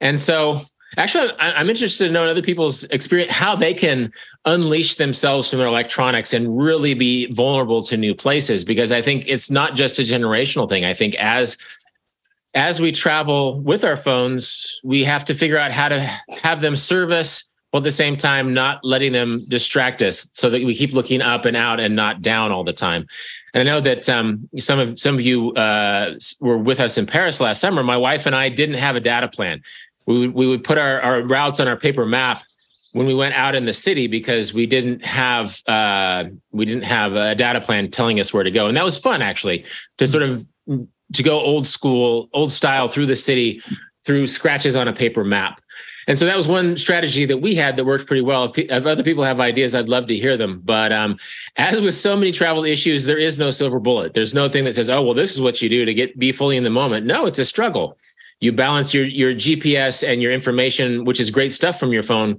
And 0.00 0.20
so 0.20 0.60
Actually, 0.96 1.30
I'm 1.38 1.68
interested 1.68 2.06
to 2.06 2.12
know 2.12 2.24
other 2.24 2.42
people's 2.42 2.84
experience, 2.84 3.30
how 3.30 3.54
they 3.54 3.74
can 3.74 4.10
unleash 4.46 4.96
themselves 4.96 5.50
from 5.50 5.58
their 5.58 5.68
electronics 5.68 6.32
and 6.32 6.58
really 6.58 6.94
be 6.94 7.30
vulnerable 7.32 7.82
to 7.84 7.96
new 7.96 8.14
places. 8.14 8.64
Because 8.64 8.92
I 8.92 9.02
think 9.02 9.24
it's 9.26 9.50
not 9.50 9.76
just 9.76 9.98
a 9.98 10.02
generational 10.02 10.68
thing. 10.68 10.84
I 10.84 10.94
think 10.94 11.14
as 11.16 11.58
as 12.54 12.80
we 12.80 12.90
travel 12.90 13.60
with 13.60 13.84
our 13.84 13.98
phones, 13.98 14.80
we 14.82 15.04
have 15.04 15.26
to 15.26 15.34
figure 15.34 15.58
out 15.58 15.72
how 15.72 15.90
to 15.90 16.20
have 16.42 16.62
them 16.62 16.74
serve 16.74 17.10
us 17.10 17.50
while 17.70 17.82
at 17.82 17.84
the 17.84 17.90
same 17.90 18.16
time 18.16 18.54
not 18.54 18.80
letting 18.82 19.12
them 19.12 19.44
distract 19.48 20.00
us 20.00 20.30
so 20.32 20.48
that 20.48 20.64
we 20.64 20.74
keep 20.74 20.94
looking 20.94 21.20
up 21.20 21.44
and 21.44 21.54
out 21.54 21.78
and 21.78 21.94
not 21.94 22.22
down 22.22 22.50
all 22.50 22.64
the 22.64 22.72
time. 22.72 23.06
And 23.52 23.60
I 23.60 23.70
know 23.70 23.80
that 23.82 24.08
um, 24.08 24.48
some 24.56 24.78
of 24.78 24.98
some 24.98 25.16
of 25.16 25.20
you 25.20 25.52
uh, 25.52 26.14
were 26.40 26.56
with 26.56 26.80
us 26.80 26.96
in 26.96 27.04
Paris 27.04 27.40
last 27.40 27.60
summer. 27.60 27.82
My 27.82 27.98
wife 27.98 28.24
and 28.24 28.34
I 28.34 28.48
didn't 28.48 28.76
have 28.76 28.96
a 28.96 29.00
data 29.00 29.28
plan 29.28 29.62
we 30.06 30.28
we 30.28 30.46
would 30.46 30.64
put 30.64 30.78
our, 30.78 31.00
our 31.00 31.22
routes 31.22 31.60
on 31.60 31.68
our 31.68 31.76
paper 31.76 32.06
map 32.06 32.42
when 32.92 33.06
we 33.06 33.14
went 33.14 33.34
out 33.34 33.54
in 33.54 33.66
the 33.66 33.72
city 33.72 34.06
because 34.06 34.54
we 34.54 34.66
didn't 34.66 35.04
have 35.04 35.60
uh, 35.66 36.24
we 36.52 36.64
didn't 36.64 36.84
have 36.84 37.14
a 37.14 37.34
data 37.34 37.60
plan 37.60 37.90
telling 37.90 38.18
us 38.20 38.32
where 38.32 38.44
to 38.44 38.50
go, 38.50 38.68
and 38.68 38.76
that 38.76 38.84
was 38.84 38.96
fun 38.96 39.20
actually 39.20 39.64
to 39.98 40.06
sort 40.06 40.22
of 40.22 40.46
to 41.12 41.22
go 41.22 41.40
old 41.40 41.66
school, 41.66 42.28
old 42.32 42.50
style 42.50 42.88
through 42.88 43.06
the 43.06 43.16
city 43.16 43.60
through 44.04 44.26
scratches 44.26 44.76
on 44.76 44.86
a 44.86 44.92
paper 44.92 45.24
map. 45.24 45.60
And 46.08 46.16
so 46.16 46.24
that 46.26 46.36
was 46.36 46.46
one 46.46 46.76
strategy 46.76 47.26
that 47.26 47.38
we 47.38 47.56
had 47.56 47.76
that 47.76 47.84
worked 47.84 48.06
pretty 48.06 48.22
well. 48.22 48.44
If, 48.44 48.56
if 48.56 48.86
other 48.86 49.02
people 49.02 49.24
have 49.24 49.40
ideas, 49.40 49.74
I'd 49.74 49.88
love 49.88 50.06
to 50.06 50.14
hear 50.14 50.36
them. 50.36 50.62
But 50.64 50.92
um, 50.92 51.18
as 51.56 51.80
with 51.80 51.94
so 51.94 52.16
many 52.16 52.30
travel 52.30 52.64
issues, 52.64 53.04
there 53.06 53.18
is 53.18 53.40
no 53.40 53.50
silver 53.50 53.80
bullet. 53.80 54.14
There's 54.14 54.32
no 54.32 54.48
thing 54.48 54.62
that 54.64 54.74
says, 54.74 54.88
"Oh, 54.88 55.02
well, 55.02 55.14
this 55.14 55.32
is 55.32 55.40
what 55.40 55.60
you 55.60 55.68
do 55.68 55.84
to 55.84 55.92
get 55.92 56.16
be 56.18 56.30
fully 56.32 56.56
in 56.56 56.62
the 56.62 56.70
moment." 56.70 57.06
No, 57.06 57.26
it's 57.26 57.40
a 57.40 57.44
struggle 57.44 57.98
you 58.40 58.52
balance 58.52 58.92
your 58.92 59.04
your 59.04 59.32
GPS 59.32 60.06
and 60.06 60.22
your 60.22 60.32
information, 60.32 61.04
which 61.04 61.20
is 61.20 61.30
great 61.30 61.52
stuff 61.52 61.78
from 61.78 61.92
your 61.92 62.02
phone, 62.02 62.38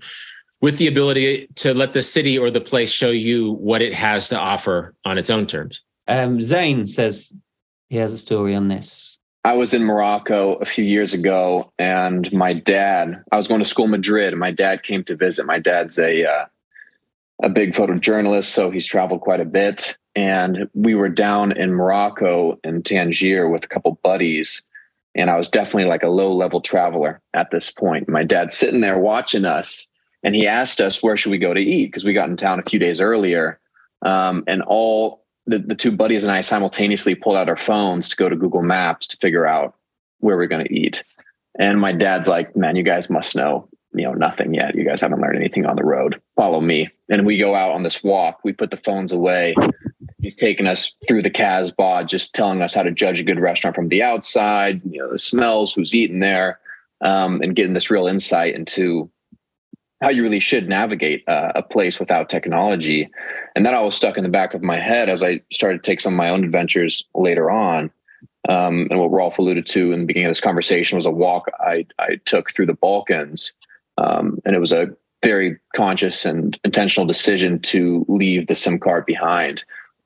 with 0.62 0.77
the 0.77 0.88
ability 0.88 1.48
to 1.56 1.74
let 1.74 1.94
the 1.94 2.01
city 2.01 2.38
or 2.38 2.50
the 2.51 2.62
place 2.62 2.92
show 2.92 3.10
you 3.10 3.54
what 3.54 3.82
it 3.82 3.94
has 3.94 4.30
to 4.30 4.39
offer 4.39 4.94
on 5.06 5.18
its 5.18 5.30
own 5.30 5.48
terms. 5.48 5.82
Um, 6.08 6.39
Zane 6.39 6.88
says 6.88 7.34
he 7.89 7.98
has 7.98 8.13
a 8.13 8.18
story 8.18 8.56
on 8.56 8.68
this. 8.68 9.20
I 9.44 9.54
was 9.54 9.74
in 9.74 9.84
Morocco 9.84 10.56
a 10.56 10.66
few 10.66 10.84
years 10.84 11.13
ago, 11.13 11.72
and 11.80 12.32
my 12.34 12.54
dad. 12.54 13.24
I 13.32 13.38
was 13.38 13.48
going 13.48 13.60
to 13.60 13.66
school 13.66 13.86
in 13.86 13.92
Madrid, 13.92 14.34
and 14.34 14.39
my 14.39 14.51
dad 14.51 14.84
came 14.84 15.04
to 15.06 15.16
visit. 15.16 15.46
My 15.46 15.60
dad's 15.60 15.98
a 15.98 16.25
uh, 16.25 16.46
a 17.44 17.50
big 17.50 17.74
photojournalist, 17.74 18.46
so 18.46 18.72
he's 18.72 18.86
traveled 18.86 19.22
quite 19.22 19.39
a 19.39 19.46
bit. 19.46 19.98
And 20.16 20.70
we 20.74 20.96
were 20.96 21.10
down 21.10 21.51
in 21.51 21.74
Morocco 21.74 22.60
in 22.63 22.82
Tangier 22.82 23.48
with 23.48 23.63
a 23.63 23.68
couple 23.68 24.00
buddies, 24.04 24.63
and 25.18 25.30
I 25.30 25.38
was 25.38 25.50
definitely 25.50 25.90
like 25.90 26.04
a 26.04 26.10
low 26.10 26.32
level 26.32 26.62
traveler 26.62 27.22
at 27.34 27.52
this 27.52 27.72
point. 27.72 28.08
My 28.08 28.24
dad's 28.24 28.56
sitting 28.56 28.82
there 28.82 29.00
watching 29.00 29.46
us, 29.46 29.86
and 30.24 30.36
he 30.36 30.48
asked 30.48 30.80
us, 30.80 31.02
Where 31.02 31.18
should 31.18 31.32
we 31.32 31.38
go 31.38 31.54
to 31.54 31.60
eat? 31.60 31.88
Because 31.88 32.06
we 32.06 32.14
got 32.14 32.30
in 32.30 32.38
town 32.38 32.60
a 32.60 32.70
few 32.70 32.80
days 32.80 33.02
earlier. 33.02 33.60
Um, 34.04 34.44
and 34.48 34.62
all 34.62 35.26
the, 35.48 35.60
the 35.60 35.76
two 35.76 35.92
buddies 35.92 36.24
and 36.24 36.32
I 36.32 36.42
simultaneously 36.42 37.16
pulled 37.16 37.36
out 37.36 37.50
our 37.50 37.58
phones 37.58 38.10
to 38.10 38.16
go 38.16 38.30
to 38.30 38.36
Google 38.36 38.62
Maps 38.62 39.08
to 39.08 39.18
figure 39.18 39.48
out 39.48 39.76
where 40.20 40.38
we're 40.38 40.48
going 40.48 40.66
to 40.66 40.74
eat. 40.74 41.04
And 41.60 41.82
my 41.82 41.92
dad's 41.92 42.28
like, 42.28 42.56
Man, 42.56 42.76
you 42.76 42.84
guys 42.84 43.10
must 43.10 43.36
know 43.36 43.68
you 43.94 44.04
know 44.04 44.14
nothing 44.14 44.54
yet 44.54 44.76
you 44.76 44.84
guys 44.84 45.02
haven't 45.02 45.22
learned 45.22 45.38
anything 45.38 45.66
on 45.66 45.76
the 45.76 45.84
road 45.84 46.22
follow 46.36 46.62
me 46.62 46.90
and 47.10 47.26
we 47.26 47.38
go 47.38 47.56
out 47.56 47.72
on 47.72 47.84
this 47.84 48.04
walk 48.04 48.40
we 48.44 48.52
put 48.52 48.70
the 48.70 48.78
phones 48.78 49.12
away 49.12 49.56
he's 50.28 50.36
taking 50.36 50.68
us 50.68 50.94
through 51.08 51.22
the 51.22 51.30
Casbah, 51.30 52.04
just 52.04 52.36
telling 52.36 52.62
us 52.62 52.74
how 52.74 52.84
to 52.84 52.92
judge 52.92 53.22
a 53.22 53.24
good 53.24 53.40
restaurant 53.40 53.78
from 53.78 53.88
the 53.88 54.04
outside, 54.04 54.82
you 54.84 55.00
know, 55.00 55.10
the 55.10 55.18
smells, 55.18 55.74
who's 55.74 55.96
eating 55.96 56.20
there, 56.20 56.60
um, 57.00 57.42
and 57.42 57.56
getting 57.56 57.72
this 57.72 57.90
real 57.90 58.08
insight 58.08 58.54
into 58.54 59.10
how 60.02 60.10
you 60.10 60.24
really 60.24 60.42
should 60.42 60.68
navigate 60.68 61.24
uh, 61.30 61.54
a 61.56 61.64
place 61.64 61.98
without 61.98 62.28
technology. 62.28 63.10
And 63.56 63.66
that 63.66 63.74
always 63.74 63.96
stuck 63.96 64.18
in 64.18 64.24
the 64.24 64.30
back 64.30 64.54
of 64.54 64.62
my 64.62 64.78
head 64.78 65.08
as 65.08 65.24
I 65.24 65.40
started 65.50 65.82
to 65.82 65.90
take 65.90 66.02
some 66.02 66.14
of 66.14 66.18
my 66.18 66.28
own 66.28 66.44
adventures 66.44 67.06
later 67.16 67.50
on. 67.50 67.90
Um, 68.50 68.90
and 68.92 69.00
what 69.00 69.12
Rolf 69.12 69.38
alluded 69.38 69.66
to 69.68 69.94
in 69.94 70.02
the 70.02 70.06
beginning 70.08 70.28
of 70.28 70.32
this 70.32 70.42
conversation 70.42 70.98
was 70.98 71.06
a 71.06 71.12
walk 71.12 71.46
I, 71.62 71.86
I 72.00 72.18
took 72.26 72.52
through 72.52 72.66
the 72.66 72.74
Balkans. 72.74 73.54
Um, 73.98 74.40
and 74.44 74.58
it 74.58 74.60
was 74.60 74.74
a 74.74 74.88
very 75.24 75.58
conscious 75.74 76.26
and 76.26 76.60
intentional 76.66 77.08
decision 77.08 77.60
to 77.60 78.06
leave 78.10 78.48
the 78.48 78.56
SIM 78.56 78.78
card 78.78 79.06
behind 79.06 79.63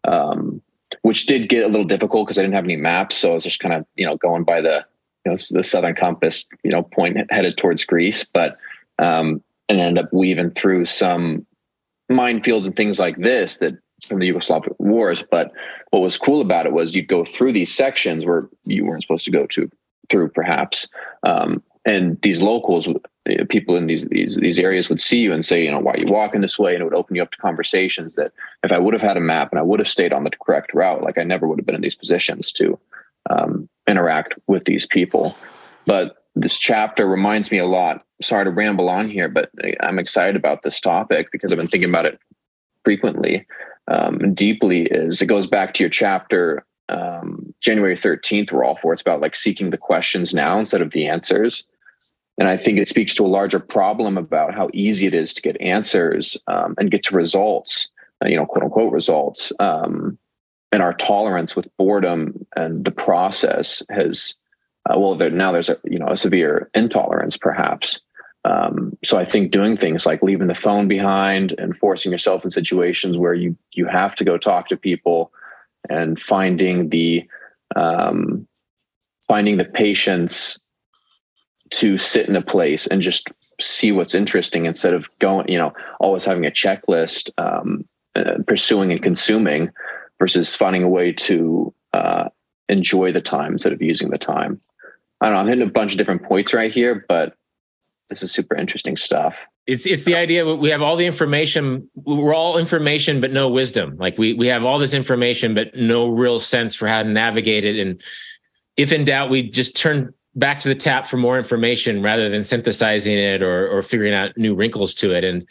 um, 0.08 0.62
which 1.02 1.26
did 1.26 1.50
get 1.50 1.64
a 1.64 1.68
little 1.68 1.86
difficult 1.86 2.28
because 2.28 2.38
I 2.38 2.42
didn't 2.42 2.56
have 2.56 2.64
any 2.64 2.76
maps. 2.76 3.18
So 3.18 3.32
I 3.32 3.36
was 3.36 3.44
just 3.44 3.60
kind 3.60 3.74
of, 3.74 3.86
you 3.96 4.06
know, 4.06 4.18
going 4.18 4.44
by 4.44 4.62
the, 4.62 4.86
you 5.26 5.32
know, 5.32 5.38
the 5.52 5.64
southern 5.64 5.96
compass, 5.96 6.46
you 6.64 6.72
know, 6.72 6.84
point 6.84 7.18
headed 7.32 7.58
towards 7.58 7.86
Greece, 7.86 8.24
but, 8.24 8.58
um, 9.00 9.42
and 9.70 9.80
ended 9.80 10.04
up 10.04 10.14
weaving 10.14 10.52
through 10.52 10.86
some 10.86 11.46
minefields 12.12 12.66
and 12.66 12.76
things 12.76 13.00
like 13.00 13.18
this 13.18 13.58
that 13.58 13.78
from 14.06 14.20
the 14.20 14.30
Yugoslav 14.30 14.68
wars. 14.80 15.24
But 15.30 15.52
what 15.92 16.02
was 16.02 16.18
cool 16.18 16.42
about 16.42 16.66
it 16.66 16.74
was 16.74 16.96
you'd 16.96 17.08
go 17.08 17.24
through 17.24 17.54
these 17.54 17.74
sections 17.74 18.26
where 18.26 18.50
you 18.66 18.86
weren't 18.86 19.04
supposed 19.04 19.26
to 19.26 19.32
go 19.32 19.46
to 19.48 19.70
through 20.10 20.30
perhaps. 20.30 20.88
Um, 21.24 21.64
and 21.86 22.22
these 22.22 22.42
locals 22.42 22.88
people 23.50 23.76
in 23.76 23.88
these, 23.88 24.06
these 24.06 24.36
these 24.36 24.60
areas 24.60 24.90
would 24.90 25.00
see 25.00 25.20
you 25.20 25.32
and 25.32 25.46
say, 25.46 25.64
you 25.64 25.72
know, 25.72 25.80
why 25.80 25.94
are 25.94 26.00
you 26.00 26.12
walking 26.12 26.42
this 26.42 26.58
way? 26.58 26.74
And 26.74 26.82
it 26.82 26.86
would 26.86 26.96
open 26.96 27.16
you 27.16 27.22
up 27.22 27.32
to 27.32 27.38
conversations 27.38 28.16
that 28.16 28.32
if 28.64 28.72
I 28.72 28.80
would 28.80 28.94
have 28.94 29.02
had 29.02 29.18
a 29.18 29.22
map 29.22 29.52
and 29.52 29.60
I 29.60 29.64
would 29.64 29.80
have 29.80 29.88
stayed 29.88 30.14
on 30.14 30.24
the 30.24 30.32
correct 30.32 30.74
route, 30.74 31.04
like 31.04 31.18
I 31.18 31.24
never 31.24 31.48
would 31.48 31.60
have 31.60 31.66
been 31.66 31.76
in 31.76 31.82
these 31.82 31.96
positions 31.96 32.52
to 32.54 32.80
um, 33.30 33.70
interact 33.88 34.34
with 34.48 34.66
these 34.66 34.88
people. 34.88 35.36
But 35.86 36.26
this 36.36 36.58
chapter 36.58 37.08
reminds 37.08 37.52
me 37.52 37.60
a 37.60 37.66
lot. 37.66 38.04
Sorry 38.22 38.46
to 38.46 38.52
ramble 38.52 38.90
on 38.90 39.08
here, 39.08 39.30
but 39.30 39.52
I'm 39.82 40.00
excited 40.00 40.36
about 40.36 40.64
this 40.64 40.82
topic 40.82 41.32
because 41.32 41.52
I've 41.52 41.60
been 41.60 41.68
thinking 41.68 41.90
about 41.90 42.06
it 42.06 42.20
frequently 42.84 43.46
um, 43.88 44.34
deeply. 44.34 44.84
Is 44.84 45.22
it 45.22 45.28
goes 45.28 45.46
back 45.46 45.74
to 45.76 45.84
your 45.84 45.90
chapter 45.90 46.66
um, 46.90 47.54
January 47.62 47.96
13th, 47.96 48.52
Rolf, 48.52 48.84
where 48.84 48.94
it's 48.94 49.02
about 49.02 49.22
like 49.22 49.36
seeking 49.36 49.70
the 49.70 49.78
questions 49.78 50.34
now 50.34 50.60
instead 50.60 50.82
of 50.82 50.92
the 50.92 51.08
answers. 51.08 51.64
And 52.42 52.50
I 52.50 52.58
think 52.58 52.80
it 52.80 52.88
speaks 52.88 53.14
to 53.14 53.24
a 53.24 53.28
larger 53.28 53.60
problem 53.60 54.18
about 54.18 54.56
how 54.56 54.68
easy 54.74 55.06
it 55.06 55.14
is 55.14 55.32
to 55.36 55.44
get 55.44 55.62
answers 55.62 56.36
um, 56.48 56.74
and 56.80 56.90
get 56.90 57.04
to 57.04 57.16
results, 57.16 57.92
uh, 58.20 58.28
you 58.28 58.36
know, 58.36 58.48
quote 58.48 58.64
unquote 58.64 58.92
results. 58.92 59.54
Um, 59.60 60.18
and 60.72 60.82
our 60.82 60.92
tolerance 60.92 61.56
with 61.56 61.70
boredom 61.78 62.44
and 62.56 62.84
the 62.84 62.90
process 62.90 63.84
has, 63.92 64.34
uh, 64.90 64.98
well, 64.98 65.14
there, 65.14 65.30
now 65.30 65.52
there's 65.52 65.70
a, 65.70 65.78
you 65.84 66.00
know, 66.00 66.08
a 66.08 66.18
severe 66.18 66.72
intolerance 66.74 67.38
perhaps. 67.38 68.00
Um, 68.44 68.98
so 69.06 69.20
I 69.20 69.24
think 69.24 69.52
doing 69.52 69.78
things 69.78 70.08
like 70.08 70.24
leaving 70.24 70.48
the 70.48 70.56
phone 70.56 70.88
behind 70.88 71.54
and 71.60 71.78
forcing 71.78 72.12
yourself 72.12 72.44
in 72.44 72.50
situations 72.50 73.18
where 73.18 73.36
you, 73.36 73.56
you 73.74 73.86
have 73.86 74.16
to 74.16 74.24
go 74.24 74.40
talk 74.40 74.68
to 74.70 74.78
people 74.78 75.32
and 75.92 76.20
finding 76.20 76.90
the, 76.90 77.24
um, 77.76 78.48
finding 79.28 79.58
the 79.58 79.66
patience 79.66 80.60
to 81.72 81.98
sit 81.98 82.28
in 82.28 82.36
a 82.36 82.42
place 82.42 82.88
and 82.88 83.02
just 83.02 83.30
see 83.60 83.92
what's 83.92 84.16
interesting 84.16 84.66
instead 84.66 84.94
of 84.94 85.10
going, 85.20 85.48
you 85.48 85.58
know, 85.58 85.74
always 86.00 86.26
having 86.26 86.46
a 86.46 86.52
checklist, 86.52 87.30
um, 87.38 87.84
uh, 88.16 88.36
pursuing 88.46 88.92
and 88.92 89.02
consuming 89.02 89.72
versus 90.20 90.56
finding 90.56 90.84
a 90.84 90.90
way 90.90 91.12
to 91.12 91.74
uh, 91.94 92.30
enjoy 92.70 93.12
the 93.12 93.22
time 93.22 93.54
instead 93.54 93.74
of 93.74 93.82
using 93.82 94.10
the 94.10 94.18
time. 94.18 94.60
I 95.22 95.28
don't 95.28 95.36
know. 95.36 95.40
I'm 95.42 95.48
hitting 95.48 95.68
a 95.68 95.72
bunch 95.72 95.94
of 95.94 95.98
different 95.98 96.24
points 96.24 96.54
right 96.54 96.72
here, 96.72 97.06
but 97.08 97.36
this 98.10 98.24
is 98.24 98.32
super 98.32 98.56
interesting 98.56 98.98
stuff. 98.98 99.38
It's 99.68 99.86
it's 99.86 100.04
the 100.04 100.16
idea 100.16 100.56
we 100.56 100.70
have 100.70 100.82
all 100.82 100.96
the 100.96 101.06
information. 101.06 101.90
We're 101.94 102.34
all 102.34 102.58
information, 102.58 103.22
but 103.22 103.32
no 103.32 103.48
wisdom. 103.48 103.96
Like 103.98 104.18
we 104.18 104.34
we 104.34 104.48
have 104.48 104.64
all 104.64 104.80
this 104.80 104.96
information, 104.96 105.54
but 105.54 105.76
no 105.76 106.10
real 106.10 106.40
sense 106.40 106.74
for 106.74 106.88
how 106.88 107.04
to 107.04 107.10
navigate 107.10 107.64
it. 107.64 107.80
And 107.80 108.02
if 108.76 108.92
in 108.92 109.06
doubt, 109.06 109.30
we 109.30 109.48
just 109.48 109.78
turn 109.78 110.14
back 110.36 110.60
to 110.60 110.70
the 110.70 110.76
tap 110.76 111.06
for 111.06 111.18
more 111.18 111.38
information 111.38 112.02
rather 112.02 112.30
than 112.30 112.44
synthesizing 112.44 113.18
it 113.18 113.42
or 113.42 113.70
or 113.70 113.82
figuring 113.82 114.14
out 114.14 114.38
new 114.38 114.56
wrinkles 114.56 114.94
to 114.96 115.12
it. 115.14 115.24
And 115.24 115.48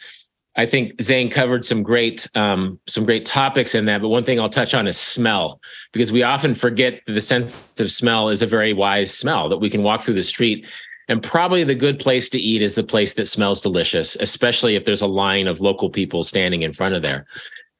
I 0.57 0.65
think 0.65 1.01
Zane 1.01 1.29
covered 1.29 1.65
some 1.65 1.81
great 1.81 2.27
um, 2.35 2.79
some 2.87 3.05
great 3.05 3.25
topics 3.25 3.73
in 3.73 3.85
that. 3.85 4.01
But 4.01 4.09
one 4.09 4.25
thing 4.25 4.39
I'll 4.39 4.49
touch 4.49 4.73
on 4.73 4.87
is 4.87 4.97
smell, 4.97 5.61
because 5.93 6.11
we 6.11 6.23
often 6.23 6.55
forget 6.55 7.01
the 7.07 7.21
sense 7.21 7.79
of 7.79 7.91
smell 7.91 8.29
is 8.29 8.41
a 8.41 8.47
very 8.47 8.73
wise 8.73 9.17
smell 9.17 9.49
that 9.49 9.59
we 9.59 9.69
can 9.69 9.83
walk 9.83 10.01
through 10.01 10.15
the 10.15 10.23
street. 10.23 10.67
And 11.07 11.21
probably 11.21 11.63
the 11.63 11.75
good 11.75 11.99
place 11.99 12.29
to 12.29 12.39
eat 12.39 12.61
is 12.61 12.75
the 12.75 12.83
place 12.83 13.15
that 13.15 13.27
smells 13.27 13.59
delicious, 13.59 14.15
especially 14.17 14.75
if 14.75 14.85
there's 14.85 15.01
a 15.01 15.07
line 15.07 15.47
of 15.47 15.59
local 15.59 15.89
people 15.89 16.23
standing 16.23 16.61
in 16.61 16.73
front 16.73 16.95
of 16.95 17.03
there. 17.03 17.25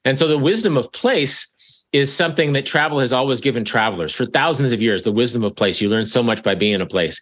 And 0.04 0.18
so 0.18 0.26
the 0.26 0.38
wisdom 0.38 0.76
of 0.76 0.92
place 0.92 1.81
is 1.92 2.14
something 2.14 2.52
that 2.52 2.66
travel 2.66 2.98
has 2.98 3.12
always 3.12 3.40
given 3.40 3.64
travelers 3.64 4.12
for 4.12 4.26
thousands 4.26 4.72
of 4.72 4.80
years 4.80 5.04
the 5.04 5.12
wisdom 5.12 5.44
of 5.44 5.54
place 5.54 5.80
you 5.80 5.88
learn 5.88 6.06
so 6.06 6.22
much 6.22 6.42
by 6.42 6.54
being 6.54 6.72
in 6.72 6.80
a 6.80 6.86
place 6.86 7.20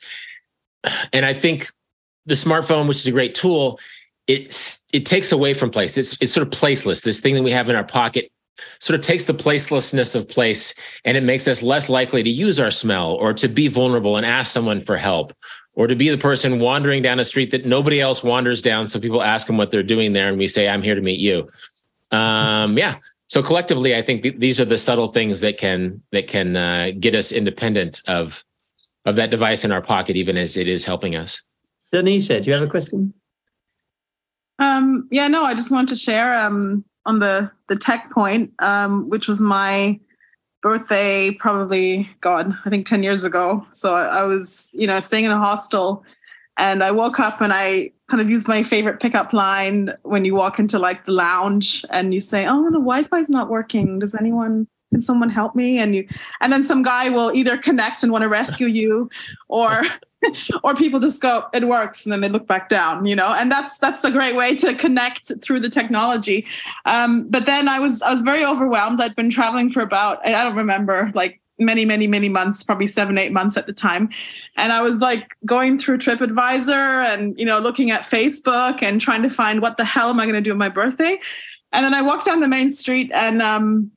and 1.13 1.25
i 1.27 1.33
think 1.33 1.71
the 2.27 2.35
smartphone 2.35 2.89
which 2.89 2.99
is 2.99 3.07
a 3.07 3.13
great 3.13 3.35
tool 3.35 3.79
it 4.27 4.79
it 4.93 5.07
takes 5.07 5.33
away 5.33 5.55
from 5.55 5.71
place 5.71 5.97
it's 5.99 6.17
it's 6.21 6.33
sort 6.33 6.47
of 6.47 6.53
placeless 6.53 7.03
this 7.03 7.21
thing 7.21 7.35
that 7.35 7.43
we 7.43 7.51
have 7.51 7.69
in 7.69 7.77
our 7.77 7.85
pocket 7.85 8.31
sort 8.79 8.99
of 8.99 9.05
takes 9.05 9.25
the 9.25 9.35
placelessness 9.35 10.15
of 10.15 10.29
place 10.29 10.75
and 11.05 11.17
it 11.17 11.23
makes 11.23 11.49
us 11.49 11.63
less 11.63 11.89
likely 11.89 12.23
to 12.23 12.31
use 12.31 12.61
our 12.61 12.71
smell 12.71 13.15
or 13.15 13.33
to 13.33 13.49
be 13.49 13.69
vulnerable 13.69 14.17
and 14.17 14.27
ask 14.27 14.53
someone 14.53 14.83
for 14.83 14.97
help 14.97 15.33
or 15.75 15.87
to 15.87 15.95
be 15.95 16.09
the 16.09 16.19
person 16.19 16.59
wandering 16.59 17.03
down 17.03 17.19
a 17.19 17.25
street 17.25 17.51
that 17.53 17.65
nobody 17.65 18.01
else 18.01 18.23
wanders 18.23 18.61
down. 18.61 18.87
So 18.87 19.01
people 19.01 19.23
ask 19.23 19.47
them 19.47 19.57
what 19.57 19.71
they're 19.71 19.83
doing 19.83 20.13
there 20.13 20.29
and 20.29 20.39
we 20.39 20.47
say, 20.47 20.69
I'm 20.69 20.83
here 20.83 20.95
to 20.95 21.01
meet 21.01 21.21
you. 21.21 21.49
Um, 22.11 22.77
yeah. 22.77 22.97
So 23.31 23.45
collectively, 23.45 23.95
I 23.95 24.03
think 24.03 24.25
th- 24.25 24.39
these 24.39 24.61
are 24.61 24.65
the 24.65 24.77
subtle 24.77 25.09
things 25.09 25.41
that 25.41 25.57
can 25.57 26.03
that 26.11 26.27
can 26.27 26.57
uh, 26.57 26.91
get 26.99 27.15
us 27.15 27.31
independent 27.31 28.01
of 28.09 28.45
of 29.07 29.15
that 29.15 29.31
device 29.31 29.65
in 29.65 29.71
our 29.71 29.81
pocket, 29.81 30.17
even 30.17 30.37
as 30.37 30.57
it 30.57 30.67
is 30.67 30.85
helping 30.85 31.15
us. 31.15 31.41
Danisha, 31.95 32.43
do 32.43 32.51
you 32.51 32.55
have 32.55 32.65
a 32.65 32.71
question? 32.71 33.15
Um, 34.59 35.09
yeah, 35.13 35.29
no, 35.29 35.45
I 35.45 35.55
just 35.55 35.71
wanted 35.71 35.89
to 35.91 35.97
share 35.97 36.35
um, 36.35 36.85
on 37.07 37.21
the 37.21 37.49
the 37.69 37.77
tech 37.77 38.11
point, 38.11 38.53
um, 38.59 39.09
which 39.09 39.29
was 39.29 39.41
my 39.41 40.01
birthday, 40.61 41.31
probably 41.31 42.11
God, 42.21 42.53
I 42.65 42.69
think 42.69 42.85
ten 42.85 43.05
years 43.05 43.23
ago. 43.23 43.65
So 43.71 43.95
I, 43.95 44.07
I 44.07 44.23
was, 44.25 44.71
you 44.73 44.89
know, 44.89 44.99
staying 44.99 45.27
in 45.27 45.31
a 45.31 45.39
hostel, 45.39 46.03
and 46.57 46.83
I 46.83 46.91
woke 46.91 47.21
up 47.21 47.41
and 47.41 47.53
I 47.55 47.93
kind 48.11 48.21
of 48.21 48.29
use 48.29 48.49
my 48.49 48.63
favorite 48.63 49.01
pickup 49.01 49.33
line 49.33 49.91
when 50.03 50.25
you 50.25 50.35
walk 50.35 50.59
into 50.59 50.79
like 50.79 51.07
the 51.07 51.13
lounge 51.13 51.85
and 51.91 52.13
you 52.13 52.21
say, 52.21 52.47
"Oh, 52.47 52.65
the 52.65 52.79
Wi-Fi 52.79 53.19
is 53.19 53.31
not 53.31 53.49
working. 53.49 54.01
Does 54.01 54.15
anyone 54.15 54.67
can 54.91 55.01
someone 55.01 55.29
help 55.29 55.55
me? 55.55 55.79
And 55.79 55.95
you 55.95 56.07
and 56.41 56.53
then 56.53 56.65
some 56.65 56.83
guy 56.83 57.09
will 57.09 57.31
either 57.35 57.57
connect 57.57 58.03
and 58.03 58.13
want 58.13 58.23
to 58.23 58.29
rescue 58.29 58.67
you 58.67 59.09
or 59.49 59.83
or 60.65 60.75
people 60.75 61.01
just 61.01 61.23
go 61.23 61.47
it 61.55 61.67
works 61.67 62.05
and 62.05 62.13
then 62.13 62.21
they 62.21 62.29
look 62.29 62.47
back 62.47 62.69
down 62.69 63.07
you 63.07 63.17
know? 63.17 63.33
And 63.33 63.51
that's 63.51 63.79
that's 63.79 64.05
a 64.05 64.11
great 64.11 64.35
way 64.35 64.55
to 64.57 64.75
connect 64.75 65.33
through 65.41 65.61
the 65.61 65.71
technology. 65.71 66.47
Um, 66.85 67.29
but 67.29 67.47
then 67.47 67.69
i 67.69 67.79
was 67.79 68.03
i 68.03 68.11
was 68.11 68.23
very 68.23 68.45
overwhelmed. 68.45 69.01
I'd 69.01 69.17
been 69.17 69.31
traveling 69.31 69.71
for 69.71 69.81
about 69.81 70.27
i 70.27 70.33
don't 70.33 70.57
remember 70.57 71.13
like 71.15 71.40
many 71.61 71.85
many 71.85 72.07
many 72.07 72.29
months 72.29 72.65
probably 72.65 72.87
seven 72.87 73.19
eight 73.19 73.33
months 73.33 73.57
at 73.57 73.67
the 73.67 73.73
time 73.73 74.09
and 74.57 74.73
i 74.73 74.81
was 74.83 75.01
like 75.01 75.37
going 75.45 75.79
through 75.79 75.99
tripadvisor 75.99 77.07
and 77.07 77.39
you 77.39 77.45
know 77.45 77.59
looking 77.59 77.91
at 77.91 78.03
facebook 78.03 78.83
and 78.83 79.01
trying 79.01 79.23
to 79.23 79.31
find 79.31 79.61
what 79.61 79.77
the 79.77 79.85
hell 79.85 80.09
am 80.09 80.19
i 80.19 80.25
going 80.25 80.35
to 80.35 80.41
do 80.41 80.53
on 80.53 80.59
my 80.59 80.69
birthday 80.69 81.19
and 81.73 81.85
then 81.85 81.95
i 81.95 82.03
walked 82.03 82.25
down 82.25 82.41
the 82.41 82.49
main 82.49 82.71
street 82.71 83.11
and 83.15 83.41
um, 83.43 83.91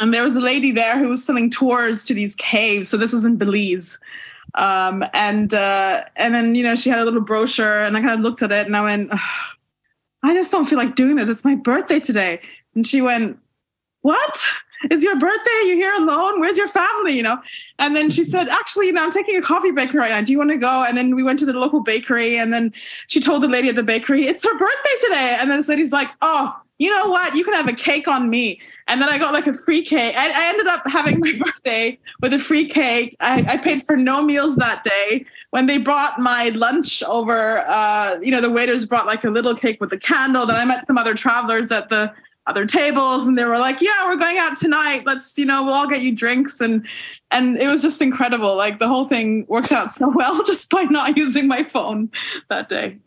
and 0.00 0.12
there 0.12 0.22
was 0.22 0.36
a 0.36 0.40
lady 0.40 0.72
there 0.72 0.98
who 0.98 1.08
was 1.08 1.24
selling 1.24 1.50
tours 1.50 2.04
to 2.06 2.14
these 2.14 2.34
caves. 2.34 2.88
So 2.88 2.96
this 2.96 3.12
was 3.12 3.24
in 3.24 3.36
Belize. 3.36 3.98
Um, 4.54 5.04
and 5.12 5.52
uh, 5.52 6.02
and 6.16 6.34
then 6.34 6.54
you 6.54 6.62
know 6.62 6.76
she 6.76 6.90
had 6.90 7.00
a 7.00 7.04
little 7.04 7.20
brochure, 7.20 7.82
and 7.82 7.96
I 7.96 8.00
kind 8.00 8.12
of 8.12 8.20
looked 8.20 8.42
at 8.42 8.52
it, 8.52 8.66
and 8.66 8.76
I 8.76 8.82
went, 8.82 9.10
I 10.22 10.32
just 10.34 10.52
don't 10.52 10.66
feel 10.66 10.78
like 10.78 10.94
doing 10.94 11.16
this. 11.16 11.28
It's 11.28 11.44
my 11.44 11.56
birthday 11.56 11.98
today, 11.98 12.40
and 12.74 12.86
she 12.86 13.00
went, 13.00 13.38
What? 14.02 14.46
It's 14.84 15.02
your 15.02 15.18
birthday? 15.18 15.50
You're 15.64 15.76
here 15.76 15.94
alone? 15.94 16.40
Where's 16.40 16.58
your 16.58 16.68
family? 16.68 17.16
You 17.16 17.22
know? 17.22 17.38
And 17.78 17.96
then 17.96 18.10
she 18.10 18.24
said, 18.24 18.48
Actually, 18.48 18.86
you 18.86 18.92
know, 18.92 19.02
I'm 19.02 19.10
taking 19.10 19.36
a 19.36 19.42
coffee 19.42 19.70
bakery 19.70 20.00
right 20.00 20.10
now. 20.10 20.20
Do 20.20 20.32
you 20.32 20.38
want 20.38 20.50
to 20.50 20.58
go? 20.58 20.84
And 20.86 20.96
then 20.96 21.14
we 21.14 21.22
went 21.22 21.38
to 21.40 21.46
the 21.46 21.52
local 21.52 21.80
bakery, 21.80 22.38
and 22.38 22.52
then 22.52 22.72
she 23.06 23.20
told 23.20 23.42
the 23.42 23.48
lady 23.48 23.68
at 23.68 23.76
the 23.76 23.82
bakery, 23.82 24.26
It's 24.26 24.44
her 24.44 24.58
birthday 24.58 24.90
today. 25.00 25.36
And 25.40 25.50
then 25.50 25.60
the 25.60 25.66
lady's 25.68 25.92
like, 25.92 26.08
Oh, 26.22 26.54
you 26.78 26.90
know 26.90 27.08
what? 27.08 27.34
You 27.34 27.44
can 27.44 27.54
have 27.54 27.68
a 27.68 27.72
cake 27.72 28.08
on 28.08 28.28
me. 28.28 28.60
And 28.88 29.00
then 29.00 29.08
I 29.08 29.18
got 29.18 29.32
like 29.32 29.46
a 29.46 29.54
free 29.54 29.82
cake. 29.82 30.14
I, 30.16 30.28
I 30.28 30.48
ended 30.48 30.66
up 30.66 30.82
having 30.86 31.20
my 31.20 31.32
birthday 31.44 31.98
with 32.20 32.34
a 32.34 32.38
free 32.38 32.68
cake. 32.68 33.16
I, 33.20 33.44
I, 33.48 33.56
paid 33.56 33.82
for 33.82 33.96
no 33.96 34.22
meals 34.22 34.56
that 34.56 34.84
day. 34.84 35.24
When 35.50 35.66
they 35.66 35.78
brought 35.78 36.18
my 36.18 36.48
lunch 36.50 37.02
over, 37.04 37.64
uh, 37.66 38.16
you 38.20 38.30
know, 38.30 38.40
the 38.40 38.50
waiters 38.50 38.84
brought 38.84 39.06
like 39.06 39.24
a 39.24 39.30
little 39.30 39.54
cake 39.54 39.80
with 39.80 39.92
a 39.92 39.98
candle. 39.98 40.46
Then 40.46 40.56
I 40.56 40.64
met 40.64 40.86
some 40.86 40.98
other 40.98 41.14
travelers 41.14 41.70
at 41.70 41.88
the 41.88 42.12
other 42.46 42.66
tables 42.66 43.26
and 43.26 43.38
they 43.38 43.44
were 43.44 43.58
like, 43.58 43.80
yeah, 43.80 44.06
we're 44.06 44.16
going 44.16 44.36
out 44.38 44.56
tonight. 44.56 45.04
Let's, 45.06 45.36
you 45.38 45.46
know, 45.46 45.62
we'll 45.64 45.74
all 45.74 45.88
get 45.88 46.02
you 46.02 46.14
drinks. 46.14 46.60
And, 46.60 46.86
and 47.30 47.58
it 47.58 47.68
was 47.68 47.80
just 47.80 48.02
incredible. 48.02 48.54
Like 48.54 48.78
the 48.78 48.88
whole 48.88 49.08
thing 49.08 49.46
worked 49.48 49.72
out 49.72 49.90
so 49.90 50.08
well 50.14 50.42
just 50.42 50.68
by 50.70 50.84
not 50.84 51.16
using 51.16 51.48
my 51.48 51.64
phone 51.64 52.10
that 52.50 52.68
day. 52.68 52.98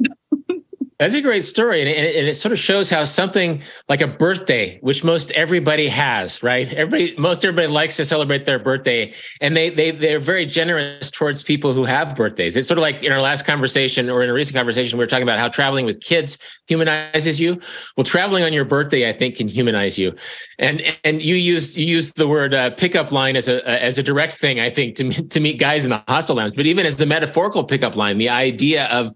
That's 0.99 1.13
a 1.13 1.21
great 1.21 1.45
story, 1.45 1.81
and 1.81 1.87
it, 1.87 2.15
and 2.15 2.27
it, 2.27 2.33
sort 2.33 2.53
of 2.53 2.57
shows 2.57 2.89
how 2.89 3.03
something 3.03 3.61
like 3.87 4.01
a 4.01 4.07
birthday, 4.07 4.79
which 4.81 5.03
most 5.03 5.29
everybody 5.31 5.87
has, 5.89 6.41
right? 6.41 6.73
Everybody, 6.73 7.13
most 7.19 7.45
everybody 7.45 7.67
likes 7.67 7.97
to 7.97 8.05
celebrate 8.05 8.47
their 8.47 8.57
birthday, 8.57 9.13
and 9.39 9.55
they 9.55 9.69
they 9.69 9.91
they're 9.91 10.19
very 10.19 10.47
generous 10.47 11.11
towards 11.11 11.43
people 11.43 11.71
who 11.71 11.83
have 11.83 12.15
birthdays. 12.15 12.57
It's 12.57 12.67
sort 12.67 12.79
of 12.79 12.81
like 12.81 13.03
in 13.03 13.11
our 13.11 13.21
last 13.21 13.45
conversation 13.45 14.09
or 14.09 14.23
in 14.23 14.29
a 14.31 14.33
recent 14.33 14.55
conversation, 14.55 14.97
we 14.97 15.03
were 15.03 15.07
talking 15.07 15.21
about 15.21 15.37
how 15.37 15.49
traveling 15.49 15.85
with 15.85 16.01
kids 16.01 16.39
humanizes 16.67 17.39
you. 17.39 17.61
Well, 17.95 18.03
traveling 18.03 18.43
on 18.43 18.51
your 18.51 18.65
birthday, 18.65 19.07
I 19.07 19.13
think, 19.13 19.35
can 19.35 19.47
humanize 19.47 19.99
you. 19.99 20.15
And 20.57 20.81
and 21.03 21.21
you 21.21 21.35
used 21.35 21.77
you 21.77 21.85
used 21.85 22.17
the 22.17 22.27
word 22.27 22.55
uh, 22.55 22.71
pickup 22.71 23.11
line 23.11 23.35
as 23.35 23.47
a 23.47 23.63
as 23.69 23.99
a 23.99 24.03
direct 24.03 24.33
thing, 24.33 24.59
I 24.59 24.71
think, 24.71 24.95
to 24.95 25.11
to 25.11 25.39
meet 25.39 25.59
guys 25.59 25.83
in 25.83 25.91
the 25.91 26.03
hostel 26.07 26.37
lounge, 26.37 26.55
but 26.55 26.65
even 26.65 26.87
as 26.87 26.97
the 26.97 27.05
metaphorical 27.05 27.65
pickup 27.65 27.95
line, 27.95 28.17
the 28.17 28.29
idea 28.29 28.87
of 28.87 29.13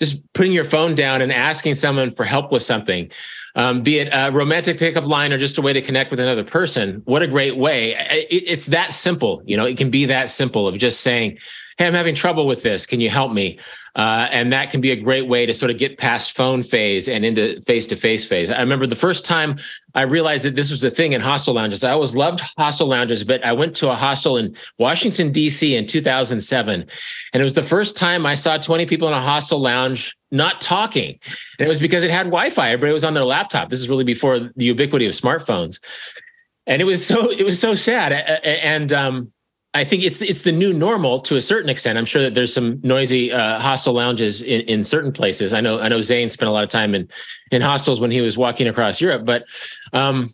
just 0.00 0.32
putting 0.32 0.52
your 0.52 0.64
phone 0.64 0.94
down 0.94 1.22
and 1.22 1.32
asking 1.32 1.74
someone 1.74 2.10
for 2.10 2.24
help 2.24 2.52
with 2.52 2.62
something, 2.62 3.10
um, 3.54 3.82
be 3.82 3.98
it 3.98 4.08
a 4.12 4.30
romantic 4.30 4.78
pickup 4.78 5.04
line 5.04 5.32
or 5.32 5.38
just 5.38 5.58
a 5.58 5.62
way 5.62 5.72
to 5.72 5.82
connect 5.82 6.10
with 6.10 6.20
another 6.20 6.44
person. 6.44 7.02
What 7.04 7.22
a 7.22 7.26
great 7.26 7.56
way! 7.56 7.94
It, 7.94 8.44
it's 8.46 8.66
that 8.66 8.94
simple. 8.94 9.42
You 9.44 9.56
know, 9.56 9.64
it 9.64 9.76
can 9.76 9.90
be 9.90 10.04
that 10.06 10.30
simple 10.30 10.68
of 10.68 10.78
just 10.78 11.00
saying, 11.00 11.38
"Hey, 11.76 11.86
I'm 11.86 11.94
having 11.94 12.14
trouble 12.14 12.46
with 12.46 12.62
this. 12.62 12.86
Can 12.86 13.00
you 13.00 13.10
help 13.10 13.32
me?" 13.32 13.58
Uh, 13.98 14.28
and 14.30 14.52
that 14.52 14.70
can 14.70 14.80
be 14.80 14.92
a 14.92 14.96
great 14.96 15.26
way 15.26 15.44
to 15.44 15.52
sort 15.52 15.72
of 15.72 15.76
get 15.76 15.98
past 15.98 16.30
phone 16.30 16.62
phase 16.62 17.08
and 17.08 17.24
into 17.24 17.60
face 17.62 17.84
to 17.88 17.96
face 17.96 18.24
phase. 18.24 18.48
I 18.48 18.60
remember 18.60 18.86
the 18.86 18.94
first 18.94 19.24
time 19.24 19.58
I 19.96 20.02
realized 20.02 20.44
that 20.44 20.54
this 20.54 20.70
was 20.70 20.84
a 20.84 20.90
thing 20.90 21.14
in 21.14 21.20
hostel 21.20 21.54
lounges. 21.54 21.82
I 21.82 21.90
always 21.90 22.14
loved 22.14 22.40
hostel 22.56 22.86
lounges, 22.86 23.24
but 23.24 23.44
I 23.44 23.52
went 23.52 23.74
to 23.76 23.90
a 23.90 23.96
hostel 23.96 24.36
in 24.36 24.54
Washington, 24.78 25.32
D.C. 25.32 25.74
in 25.74 25.84
2007. 25.84 26.80
And 27.32 27.40
it 27.40 27.42
was 27.42 27.54
the 27.54 27.62
first 27.62 27.96
time 27.96 28.24
I 28.24 28.34
saw 28.34 28.56
20 28.56 28.86
people 28.86 29.08
in 29.08 29.14
a 29.14 29.20
hostel 29.20 29.58
lounge 29.58 30.16
not 30.30 30.60
talking. 30.60 31.18
And 31.58 31.66
it 31.66 31.68
was 31.68 31.80
because 31.80 32.04
it 32.04 32.12
had 32.12 32.26
Wi 32.26 32.50
Fi. 32.50 32.70
Everybody 32.70 32.92
was 32.92 33.04
on 33.04 33.14
their 33.14 33.24
laptop. 33.24 33.68
This 33.68 33.80
is 33.80 33.88
really 33.88 34.04
before 34.04 34.38
the 34.38 34.64
ubiquity 34.64 35.06
of 35.06 35.12
smartphones. 35.12 35.80
And 36.68 36.80
it 36.80 36.84
was 36.84 37.04
so 37.04 37.30
it 37.32 37.44
was 37.44 37.58
so 37.58 37.74
sad. 37.74 38.12
And 38.12 38.92
um, 38.92 39.32
I 39.78 39.84
think 39.84 40.02
it's 40.02 40.20
it's 40.20 40.42
the 40.42 40.52
new 40.52 40.72
normal 40.72 41.20
to 41.20 41.36
a 41.36 41.40
certain 41.40 41.70
extent. 41.70 41.98
I'm 41.98 42.04
sure 42.04 42.20
that 42.20 42.34
there's 42.34 42.52
some 42.52 42.80
noisy 42.82 43.32
uh, 43.32 43.60
hostel 43.60 43.94
lounges 43.94 44.42
in, 44.42 44.62
in 44.62 44.82
certain 44.82 45.12
places. 45.12 45.54
I 45.54 45.60
know 45.60 45.78
I 45.80 45.88
know 45.88 46.02
Zane 46.02 46.28
spent 46.28 46.48
a 46.48 46.52
lot 46.52 46.64
of 46.64 46.70
time 46.70 46.94
in 46.94 47.08
in 47.52 47.62
hostels 47.62 48.00
when 48.00 48.10
he 48.10 48.20
was 48.20 48.36
walking 48.36 48.66
across 48.66 49.00
Europe, 49.00 49.24
but 49.24 49.44
um, 49.92 50.28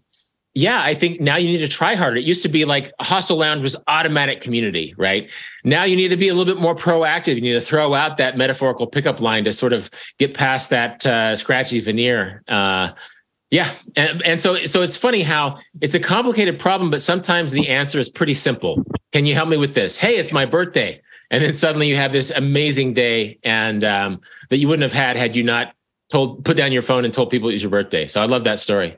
yeah, 0.55 0.81
I 0.83 0.95
think 0.95 1.21
now 1.21 1.37
you 1.37 1.49
need 1.49 1.59
to 1.59 1.69
try 1.69 1.95
harder. 1.95 2.17
It 2.17 2.25
used 2.25 2.43
to 2.45 2.49
be 2.49 2.65
like 2.65 2.93
hostel 3.01 3.37
lounge 3.37 3.61
was 3.61 3.77
automatic 3.87 4.41
community, 4.41 4.95
right? 4.97 5.31
Now 5.65 5.83
you 5.83 5.97
need 5.97 6.09
to 6.09 6.17
be 6.17 6.29
a 6.29 6.35
little 6.35 6.53
bit 6.53 6.63
more 6.63 6.77
proactive. 6.77 7.35
You 7.35 7.43
need 7.43 7.53
to 7.53 7.61
throw 7.61 7.93
out 7.93 8.17
that 8.19 8.39
metaphorical 8.39 8.87
pickup 8.87 9.21
line 9.21 9.45
to 9.45 9.53
sort 9.53 9.73
of 9.73 9.91
get 10.19 10.33
past 10.33 10.71
that 10.71 11.05
uh, 11.05 11.37
scratchy 11.37 11.81
veneer. 11.81 12.43
Uh, 12.49 12.91
yeah, 13.55 13.71
and, 13.95 14.21
and 14.25 14.43
so 14.43 14.57
so 14.67 14.83
it's 14.83 14.97
funny 14.97 15.23
how 15.23 15.59
it's 15.81 15.95
a 15.95 16.01
complicated 16.01 16.59
problem, 16.59 16.91
but 16.91 17.01
sometimes 17.01 17.53
the 17.53 17.69
answer 17.69 18.01
is 18.01 18.09
pretty 18.09 18.35
simple. 18.35 18.85
Can 19.13 19.27
you 19.27 19.35
help 19.37 19.49
me 19.49 19.57
with 19.57 19.75
this? 19.75 19.97
Hey, 19.97 20.17
it's 20.17 20.33
my 20.33 20.45
birthday, 20.45 21.01
and 21.31 21.45
then 21.45 21.55
suddenly 21.55 21.87
you 21.87 21.95
have 21.95 22.11
this 22.11 22.33
amazing 22.33 22.95
day, 22.95 23.39
and 23.45 23.85
um, 23.85 24.21
that 24.51 24.57
you 24.57 24.67
wouldn't 24.67 24.83
have 24.83 24.93
had 24.93 25.17
had 25.17 25.37
you 25.37 25.45
not 25.45 25.73
told 26.11 26.45
put 26.45 26.57
down 26.57 26.73
your 26.73 26.83
phone 26.83 27.05
and 27.05 27.15
told 27.15 27.31
people 27.31 27.49
it 27.49 27.53
was 27.53 27.63
your 27.63 27.71
birthday. 27.71 28.09
So 28.09 28.21
I 28.21 28.27
love 28.27 28.43
that 28.43 28.59
story. 28.59 28.97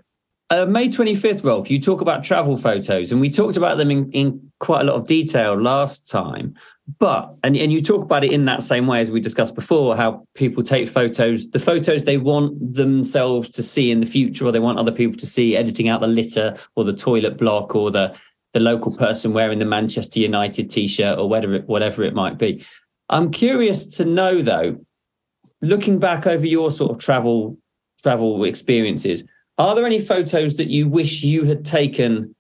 Uh, 0.49 0.65
May 0.65 0.87
25th, 0.87 1.43
Rolf, 1.43 1.69
you 1.69 1.81
talk 1.81 2.01
about 2.01 2.23
travel 2.23 2.57
photos, 2.57 3.11
and 3.11 3.21
we 3.21 3.29
talked 3.29 3.57
about 3.57 3.79
them 3.79 3.91
in, 3.91 4.09
in 4.13 4.53
quite 4.61 4.83
a 4.83 4.85
lot 4.85 4.95
of 4.95 5.09
detail 5.09 5.61
last 5.61 6.09
time. 6.09 6.55
But, 7.01 7.35
and, 7.43 7.57
and 7.57 7.73
you 7.73 7.83
talk 7.83 8.05
about 8.05 8.23
it 8.23 8.31
in 8.31 8.45
that 8.45 8.63
same 8.63 8.87
way 8.87 9.01
as 9.01 9.11
we 9.11 9.21
discussed 9.21 9.57
before, 9.57 9.97
how 9.97 10.25
people 10.35 10.63
take 10.63 10.89
photos, 10.89 11.51
the 11.51 11.59
photos 11.59 12.05
they 12.05 12.17
want 12.17 12.75
themselves 12.75 13.51
to 13.51 13.63
see 13.63 13.91
in 13.91 13.99
the 13.99 14.07
future, 14.07 14.47
or 14.47 14.53
they 14.53 14.61
want 14.61 14.79
other 14.79 14.93
people 14.93 15.19
to 15.19 15.27
see, 15.27 15.57
editing 15.57 15.89
out 15.89 16.01
the 16.01 16.07
litter 16.07 16.57
or 16.77 16.85
the 16.85 16.93
toilet 16.93 17.37
block 17.39 17.75
or 17.75 17.91
the, 17.91 18.17
the 18.53 18.61
local 18.61 18.97
person 18.97 19.33
wearing 19.33 19.59
the 19.59 19.65
Manchester 19.65 20.21
United 20.21 20.71
t 20.71 20.87
shirt 20.87 21.19
or 21.19 21.29
whatever 21.29 21.55
it, 21.55 21.67
whatever 21.67 22.05
it 22.05 22.15
might 22.15 22.39
be. 22.39 22.65
I'm 23.09 23.33
curious 23.33 23.85
to 23.97 24.05
know, 24.05 24.43
though, 24.43 24.79
looking 25.61 25.99
back 25.99 26.25
over 26.25 26.47
your 26.47 26.71
sort 26.71 26.93
of 26.93 26.99
travel 26.99 27.59
travel 27.99 28.45
experiences, 28.45 29.25
are 29.59 29.75
there 29.75 29.87
any 29.87 30.01
photos 30.01 30.57
that 30.57 30.69
you 30.69 30.89
wish 30.89 31.23
you 31.23 31.45
had 31.45 31.65
taken 31.65 32.35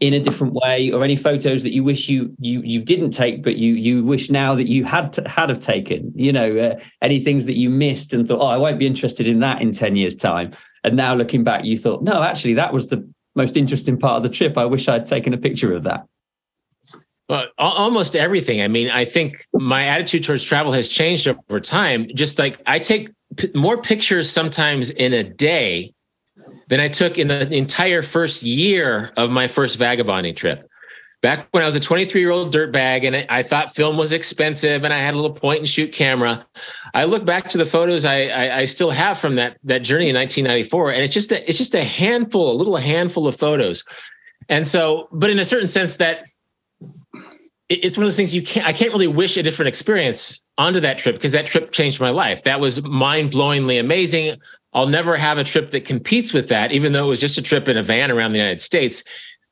in 0.00 0.12
a 0.12 0.20
different 0.20 0.52
way, 0.52 0.90
or 0.90 1.04
any 1.04 1.16
photos 1.16 1.62
that 1.62 1.72
you 1.72 1.82
wish 1.82 2.08
you 2.08 2.34
you 2.38 2.60
you 2.62 2.82
didn't 2.82 3.10
take, 3.10 3.42
but 3.42 3.56
you 3.56 3.74
you 3.74 4.04
wish 4.04 4.30
now 4.30 4.54
that 4.54 4.68
you 4.68 4.84
had 4.84 5.12
to, 5.14 5.26
had 5.28 5.48
have 5.48 5.60
taken? 5.60 6.12
You 6.14 6.32
know, 6.32 6.58
uh, 6.58 6.80
any 7.00 7.18
things 7.20 7.46
that 7.46 7.56
you 7.56 7.70
missed 7.70 8.12
and 8.12 8.26
thought, 8.26 8.40
oh, 8.40 8.46
I 8.46 8.58
won't 8.58 8.78
be 8.78 8.86
interested 8.86 9.26
in 9.26 9.38
that 9.40 9.62
in 9.62 9.72
ten 9.72 9.96
years' 9.96 10.16
time. 10.16 10.50
And 10.84 10.96
now 10.96 11.14
looking 11.14 11.44
back, 11.44 11.64
you 11.64 11.78
thought, 11.78 12.02
no, 12.02 12.22
actually, 12.22 12.54
that 12.54 12.72
was 12.72 12.88
the 12.88 13.08
most 13.34 13.56
interesting 13.56 13.98
part 13.98 14.16
of 14.18 14.22
the 14.22 14.28
trip. 14.28 14.58
I 14.58 14.64
wish 14.66 14.88
I'd 14.88 15.06
taken 15.06 15.32
a 15.34 15.38
picture 15.38 15.74
of 15.74 15.82
that. 15.84 16.06
Well, 17.28 17.46
almost 17.58 18.14
everything. 18.14 18.62
I 18.62 18.68
mean, 18.68 18.88
I 18.88 19.04
think 19.04 19.46
my 19.52 19.86
attitude 19.86 20.22
towards 20.22 20.44
travel 20.44 20.72
has 20.72 20.88
changed 20.88 21.26
over 21.26 21.58
time. 21.58 22.06
Just 22.14 22.38
like 22.38 22.60
I 22.66 22.78
take 22.78 23.10
p- 23.36 23.50
more 23.54 23.82
pictures 23.82 24.30
sometimes 24.30 24.90
in 24.90 25.12
a 25.12 25.24
day 25.24 25.92
than 26.68 26.80
I 26.80 26.88
took 26.88 27.18
in 27.18 27.28
the 27.28 27.52
entire 27.52 28.02
first 28.02 28.42
year 28.42 29.12
of 29.16 29.30
my 29.30 29.48
first 29.48 29.78
vagabonding 29.78 30.34
trip. 30.34 30.68
Back 31.22 31.48
when 31.50 31.62
I 31.62 31.66
was 31.66 31.74
a 31.74 31.80
23 31.80 32.20
year 32.20 32.30
old 32.30 32.52
dirtbag 32.52 33.04
and 33.04 33.26
I, 33.30 33.42
thought 33.42 33.74
film 33.74 33.96
was 33.96 34.12
expensive 34.12 34.84
and 34.84 34.92
I 34.92 34.98
had 34.98 35.14
a 35.14 35.16
little 35.16 35.34
point 35.34 35.60
and 35.60 35.68
shoot 35.68 35.92
camera, 35.92 36.46
I 36.94 37.04
look 37.04 37.24
back 37.24 37.48
to 37.48 37.58
the 37.58 37.64
photos 37.64 38.04
I, 38.04 38.26
I, 38.26 38.58
I 38.58 38.64
still 38.64 38.90
have 38.90 39.18
from 39.18 39.36
that 39.36 39.58
that 39.64 39.78
journey 39.78 40.08
in 40.08 40.14
1994, 40.14 40.92
and 40.92 41.02
it's 41.02 41.14
just 41.14 41.32
a 41.32 41.48
it's 41.48 41.58
just 41.58 41.74
a 41.74 41.82
handful, 41.82 42.52
a 42.52 42.56
little 42.56 42.76
handful 42.76 43.26
of 43.26 43.34
photos. 43.34 43.82
And 44.48 44.68
so, 44.68 45.08
but 45.10 45.30
in 45.30 45.38
a 45.38 45.44
certain 45.44 45.66
sense, 45.66 45.96
that 45.96 46.26
it's 47.68 47.96
one 47.96 48.04
of 48.04 48.06
those 48.06 48.16
things 48.16 48.34
you 48.34 48.42
can't 48.42 48.66
I 48.66 48.72
can't 48.72 48.92
really 48.92 49.08
wish 49.08 49.36
a 49.36 49.42
different 49.42 49.68
experience 49.68 50.40
onto 50.58 50.80
that 50.80 50.98
trip 50.98 51.16
because 51.16 51.32
that 51.32 51.46
trip 51.46 51.72
changed 51.72 52.00
my 52.00 52.10
life. 52.10 52.44
That 52.44 52.60
was 52.60 52.82
mind-blowingly 52.82 53.78
amazing. 53.78 54.40
I'll 54.72 54.88
never 54.88 55.16
have 55.16 55.38
a 55.38 55.44
trip 55.44 55.70
that 55.70 55.84
competes 55.84 56.32
with 56.32 56.48
that, 56.48 56.72
even 56.72 56.92
though 56.92 57.04
it 57.04 57.08
was 57.08 57.20
just 57.20 57.38
a 57.38 57.42
trip 57.42 57.68
in 57.68 57.76
a 57.76 57.82
van 57.82 58.10
around 58.10 58.32
the 58.32 58.38
United 58.38 58.60
States. 58.60 59.04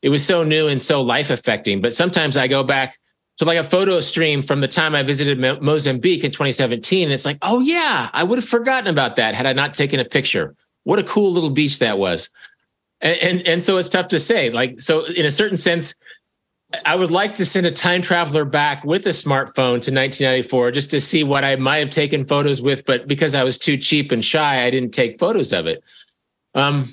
It 0.02 0.08
was 0.08 0.24
so 0.24 0.44
new 0.44 0.68
and 0.68 0.80
so 0.80 1.02
life 1.02 1.30
affecting. 1.30 1.80
But 1.80 1.94
sometimes 1.94 2.36
I 2.36 2.46
go 2.46 2.62
back 2.62 2.98
to 3.38 3.44
like 3.44 3.58
a 3.58 3.64
photo 3.64 4.00
stream 4.00 4.42
from 4.42 4.60
the 4.60 4.68
time 4.68 4.94
I 4.94 5.02
visited 5.02 5.38
Mozambique 5.62 6.24
in 6.24 6.30
2017. 6.30 7.04
And 7.04 7.12
it's 7.12 7.24
like, 7.24 7.38
oh, 7.42 7.60
yeah, 7.60 8.10
I 8.12 8.22
would 8.22 8.38
have 8.38 8.48
forgotten 8.48 8.88
about 8.88 9.16
that 9.16 9.34
had 9.34 9.46
I 9.46 9.52
not 9.52 9.74
taken 9.74 9.98
a 10.00 10.04
picture. 10.04 10.54
What 10.84 10.98
a 10.98 11.04
cool 11.04 11.32
little 11.32 11.50
beach 11.50 11.78
that 11.80 11.98
was. 11.98 12.28
And, 13.00 13.18
and, 13.18 13.48
and 13.48 13.64
so 13.64 13.76
it's 13.76 13.88
tough 13.88 14.08
to 14.08 14.18
say. 14.20 14.50
Like, 14.50 14.80
so 14.80 15.04
in 15.04 15.26
a 15.26 15.30
certain 15.30 15.56
sense, 15.56 15.94
I 16.84 16.94
would 16.94 17.10
like 17.10 17.34
to 17.34 17.44
send 17.44 17.66
a 17.66 17.70
time 17.70 18.02
traveler 18.02 18.44
back 18.44 18.84
with 18.84 19.06
a 19.06 19.10
smartphone 19.10 19.80
to 19.80 19.92
1994 19.92 20.70
just 20.70 20.90
to 20.92 21.00
see 21.00 21.24
what 21.24 21.44
I 21.44 21.56
might 21.56 21.78
have 21.78 21.90
taken 21.90 22.24
photos 22.24 22.62
with, 22.62 22.84
but 22.84 23.06
because 23.08 23.34
I 23.34 23.44
was 23.44 23.58
too 23.58 23.76
cheap 23.76 24.12
and 24.12 24.24
shy, 24.24 24.64
I 24.64 24.70
didn't 24.70 24.92
take 24.92 25.18
photos 25.18 25.52
of 25.52 25.66
it. 25.66 25.82
Um, 26.54 26.86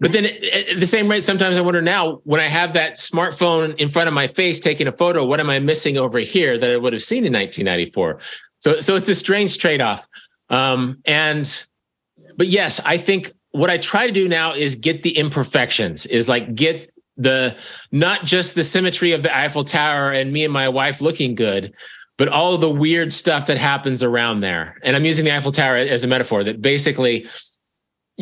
but 0.00 0.12
then 0.12 0.26
at 0.26 0.78
the 0.78 0.86
same 0.86 1.08
rate, 1.08 1.24
sometimes 1.24 1.58
I 1.58 1.60
wonder 1.60 1.82
now 1.82 2.20
when 2.24 2.40
I 2.40 2.48
have 2.48 2.72
that 2.74 2.92
smartphone 2.92 3.76
in 3.76 3.88
front 3.88 4.08
of 4.08 4.14
my 4.14 4.26
face 4.26 4.60
taking 4.60 4.86
a 4.86 4.92
photo, 4.92 5.24
what 5.24 5.40
am 5.40 5.50
I 5.50 5.58
missing 5.58 5.98
over 5.98 6.18
here 6.18 6.56
that 6.56 6.70
I 6.70 6.76
would 6.76 6.92
have 6.92 7.02
seen 7.02 7.24
in 7.24 7.32
1994? 7.32 8.20
So, 8.60 8.80
so 8.80 8.94
it's 8.94 9.08
a 9.08 9.14
strange 9.14 9.58
trade 9.58 9.80
off. 9.80 10.06
Um, 10.50 10.98
and, 11.04 11.64
but 12.36 12.46
yes, 12.46 12.80
I 12.84 12.96
think 12.96 13.32
what 13.50 13.70
I 13.70 13.78
try 13.78 14.06
to 14.06 14.12
do 14.12 14.28
now 14.28 14.54
is 14.54 14.76
get 14.76 15.02
the 15.02 15.16
imperfections, 15.16 16.06
is 16.06 16.28
like 16.28 16.54
get 16.54 16.92
the 17.18 17.56
not 17.92 18.24
just 18.24 18.54
the 18.54 18.64
symmetry 18.64 19.12
of 19.12 19.22
the 19.22 19.36
Eiffel 19.36 19.64
Tower 19.64 20.12
and 20.12 20.32
me 20.32 20.44
and 20.44 20.52
my 20.52 20.68
wife 20.68 21.00
looking 21.00 21.34
good, 21.34 21.74
but 22.16 22.28
all 22.28 22.56
the 22.56 22.70
weird 22.70 23.12
stuff 23.12 23.46
that 23.46 23.58
happens 23.58 24.02
around 24.02 24.40
there. 24.40 24.78
And 24.82 24.96
I'm 24.96 25.04
using 25.04 25.24
the 25.24 25.34
Eiffel 25.34 25.52
Tower 25.52 25.76
as 25.76 26.04
a 26.04 26.06
metaphor 26.06 26.42
that 26.44 26.62
basically, 26.62 27.26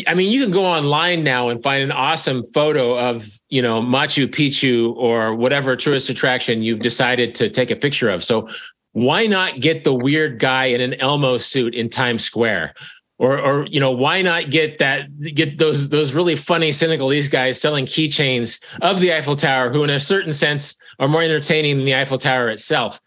I 0.07 0.15
mean, 0.15 0.31
you 0.31 0.43
can 0.43 0.51
go 0.51 0.65
online 0.65 1.25
now 1.25 1.49
and 1.49 1.63
find 1.63 1.83
an 1.83 1.93
awesome 1.93 2.45
photo 2.53 2.99
of, 2.99 3.27
you 3.49 3.63
know, 3.63 3.81
Machu 3.81 4.27
Picchu 4.27 4.95
or 4.97 5.35
whatever 5.35 5.77
tourist 5.77 6.11
attraction 6.11 6.63
you've 6.63 6.81
decided 6.81 7.35
to 7.37 7.49
take 7.49 7.71
a 7.71 7.77
picture 7.77 8.11
of. 8.11 8.25
So 8.25 8.49
why 8.93 9.27
not 9.27 9.61
get 9.61 9.85
the 9.85 9.95
weird 9.95 10.39
guy 10.39 10.67
in 10.67 10.81
an 10.81 10.95
Elmo 10.95 11.39
suit 11.39 11.75
in 11.75 11.89
Times 11.89 12.25
Square? 12.25 12.75
Or 13.19 13.39
or 13.39 13.67
you 13.67 13.81
know 13.81 13.91
why 13.91 14.23
not 14.23 14.51
get 14.51 14.79
that 14.79 15.09
get 15.35 15.59
those 15.59 15.89
those 15.89 16.13
really 16.13 16.37
funny 16.37 16.73
Senegalese 16.73 17.29
guys 17.29 17.61
selling 17.61 17.87
keychains 17.87 18.63
of 18.83 19.01
the 19.01 19.13
Eiffel 19.13 19.37
Tower 19.37 19.73
who 19.73 19.83
in 19.85 19.91
a 19.91 20.01
certain 20.01 20.33
sense 20.33 20.77
are 20.99 21.09
more 21.09 21.23
entertaining 21.23 21.77
than 21.77 21.87
the 21.87 21.95
Eiffel 21.95 22.19
Tower 22.19 22.49
itself. 22.49 23.01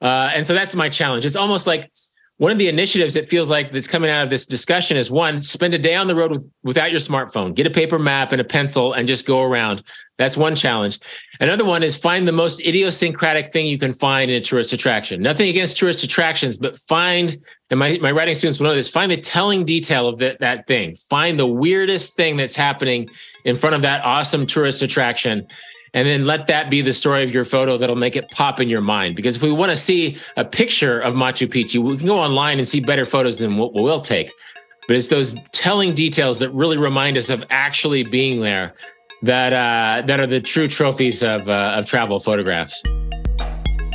Uh, 0.00 0.30
and 0.34 0.46
so 0.46 0.54
that's 0.54 0.74
my 0.74 0.88
challenge. 0.88 1.26
It's 1.26 1.36
almost 1.36 1.66
like 1.66 1.90
one 2.40 2.50
of 2.50 2.56
the 2.56 2.68
initiatives 2.68 3.12
that 3.12 3.28
feels 3.28 3.50
like 3.50 3.70
that's 3.70 3.86
coming 3.86 4.08
out 4.08 4.24
of 4.24 4.30
this 4.30 4.46
discussion 4.46 4.96
is 4.96 5.10
one 5.10 5.42
spend 5.42 5.74
a 5.74 5.78
day 5.78 5.94
on 5.94 6.06
the 6.06 6.14
road 6.14 6.30
with, 6.30 6.50
without 6.62 6.90
your 6.90 6.98
smartphone. 6.98 7.54
Get 7.54 7.66
a 7.66 7.70
paper 7.70 7.98
map 7.98 8.32
and 8.32 8.40
a 8.40 8.44
pencil 8.44 8.94
and 8.94 9.06
just 9.06 9.26
go 9.26 9.42
around. 9.42 9.82
That's 10.16 10.38
one 10.38 10.56
challenge. 10.56 11.00
Another 11.38 11.66
one 11.66 11.82
is 11.82 11.98
find 11.98 12.26
the 12.26 12.32
most 12.32 12.60
idiosyncratic 12.60 13.52
thing 13.52 13.66
you 13.66 13.76
can 13.76 13.92
find 13.92 14.30
in 14.30 14.38
a 14.38 14.40
tourist 14.40 14.72
attraction. 14.72 15.20
Nothing 15.20 15.50
against 15.50 15.76
tourist 15.76 16.02
attractions 16.02 16.56
but 16.56 16.78
find 16.88 17.36
and 17.68 17.78
my, 17.78 17.98
my 17.98 18.10
writing 18.10 18.34
students 18.34 18.58
will 18.58 18.68
know 18.68 18.74
this 18.74 18.88
find 18.88 19.12
the 19.12 19.18
telling 19.18 19.66
detail 19.66 20.08
of 20.08 20.18
that, 20.20 20.40
that 20.40 20.66
thing. 20.66 20.96
Find 21.10 21.38
the 21.38 21.46
weirdest 21.46 22.16
thing 22.16 22.38
that's 22.38 22.56
happening 22.56 23.10
in 23.44 23.54
front 23.54 23.76
of 23.76 23.82
that 23.82 24.02
awesome 24.02 24.46
tourist 24.46 24.80
attraction 24.80 25.46
and 25.94 26.06
then 26.06 26.24
let 26.24 26.46
that 26.46 26.70
be 26.70 26.80
the 26.80 26.92
story 26.92 27.24
of 27.24 27.30
your 27.30 27.44
photo 27.44 27.76
that'll 27.76 27.96
make 27.96 28.16
it 28.16 28.30
pop 28.30 28.60
in 28.60 28.68
your 28.68 28.80
mind. 28.80 29.16
Because 29.16 29.36
if 29.36 29.42
we 29.42 29.52
want 29.52 29.70
to 29.70 29.76
see 29.76 30.18
a 30.36 30.44
picture 30.44 31.00
of 31.00 31.14
Machu 31.14 31.48
Picchu, 31.48 31.82
we 31.82 31.96
can 31.96 32.06
go 32.06 32.18
online 32.18 32.58
and 32.58 32.66
see 32.66 32.80
better 32.80 33.04
photos 33.04 33.38
than 33.38 33.56
what 33.56 33.74
we'll 33.74 34.00
take. 34.00 34.30
But 34.86 34.96
it's 34.96 35.08
those 35.08 35.34
telling 35.52 35.94
details 35.94 36.38
that 36.40 36.50
really 36.50 36.76
remind 36.76 37.16
us 37.16 37.30
of 37.30 37.44
actually 37.50 38.02
being 38.02 38.40
there 38.40 38.74
that 39.22 39.52
uh, 39.52 40.06
that 40.06 40.18
are 40.18 40.26
the 40.26 40.40
true 40.40 40.68
trophies 40.68 41.22
of 41.22 41.48
uh, 41.48 41.76
of 41.78 41.86
travel 41.86 42.18
photographs. 42.18 42.82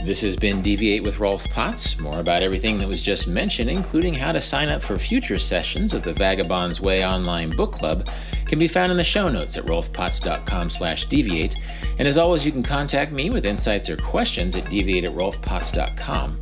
This 0.05 0.21
has 0.21 0.36
been 0.36 0.62
Deviate 0.62 1.01
with 1.01 1.17
Rolf 1.17 1.49
Potts. 1.49 1.97
More 1.97 2.19
about 2.19 2.43
everything 2.43 2.77
that 2.77 2.88
was 2.88 3.01
just 3.01 3.27
mentioned, 3.27 3.71
including 3.71 4.13
how 4.13 4.31
to 4.31 4.39
sign 4.39 4.69
up 4.69 4.84
for 4.84 4.99
future 4.99 5.39
sessions 5.39 5.95
of 5.95 6.03
the 6.03 6.13
Vagabond's 6.13 6.79
Way 6.79 7.03
online 7.03 7.49
book 7.49 7.71
club, 7.71 8.08
can 8.45 8.60
be 8.60 8.67
found 8.67 8.91
in 8.91 8.97
the 8.97 9.03
show 9.03 9.29
notes 9.29 9.58
at 9.58 9.65
rolfpotts.com 9.65 10.69
slash 10.69 11.05
deviate. 11.05 11.55
And 11.97 12.08
as 12.08 12.17
always, 12.17 12.45
you 12.45 12.51
can 12.51 12.63
contact 12.63 13.12
me 13.12 13.29
with 13.29 13.45
insights 13.45 13.89
or 13.89 13.97
questions 13.97 14.55
at 14.55 14.69
deviate 14.69 15.05
at 15.05 15.12
rolfpotts.com. 15.12 16.39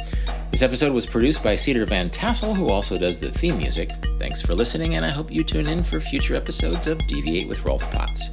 This 0.51 0.61
episode 0.61 0.93
was 0.93 1.05
produced 1.05 1.43
by 1.43 1.55
Cedar 1.55 1.85
Van 1.85 2.09
Tassel, 2.09 2.53
who 2.53 2.69
also 2.69 2.97
does 2.97 3.19
the 3.19 3.31
theme 3.31 3.57
music. 3.57 3.89
Thanks 4.19 4.41
for 4.41 4.53
listening, 4.53 4.95
and 4.95 5.03
I 5.03 5.09
hope 5.09 5.31
you 5.31 5.43
tune 5.43 5.67
in 5.67 5.83
for 5.83 5.99
future 5.99 6.35
episodes 6.35 6.85
of 6.85 6.99
Deviate 7.07 7.47
with 7.47 7.65
Rolf 7.65 7.81
Potts. 7.91 8.29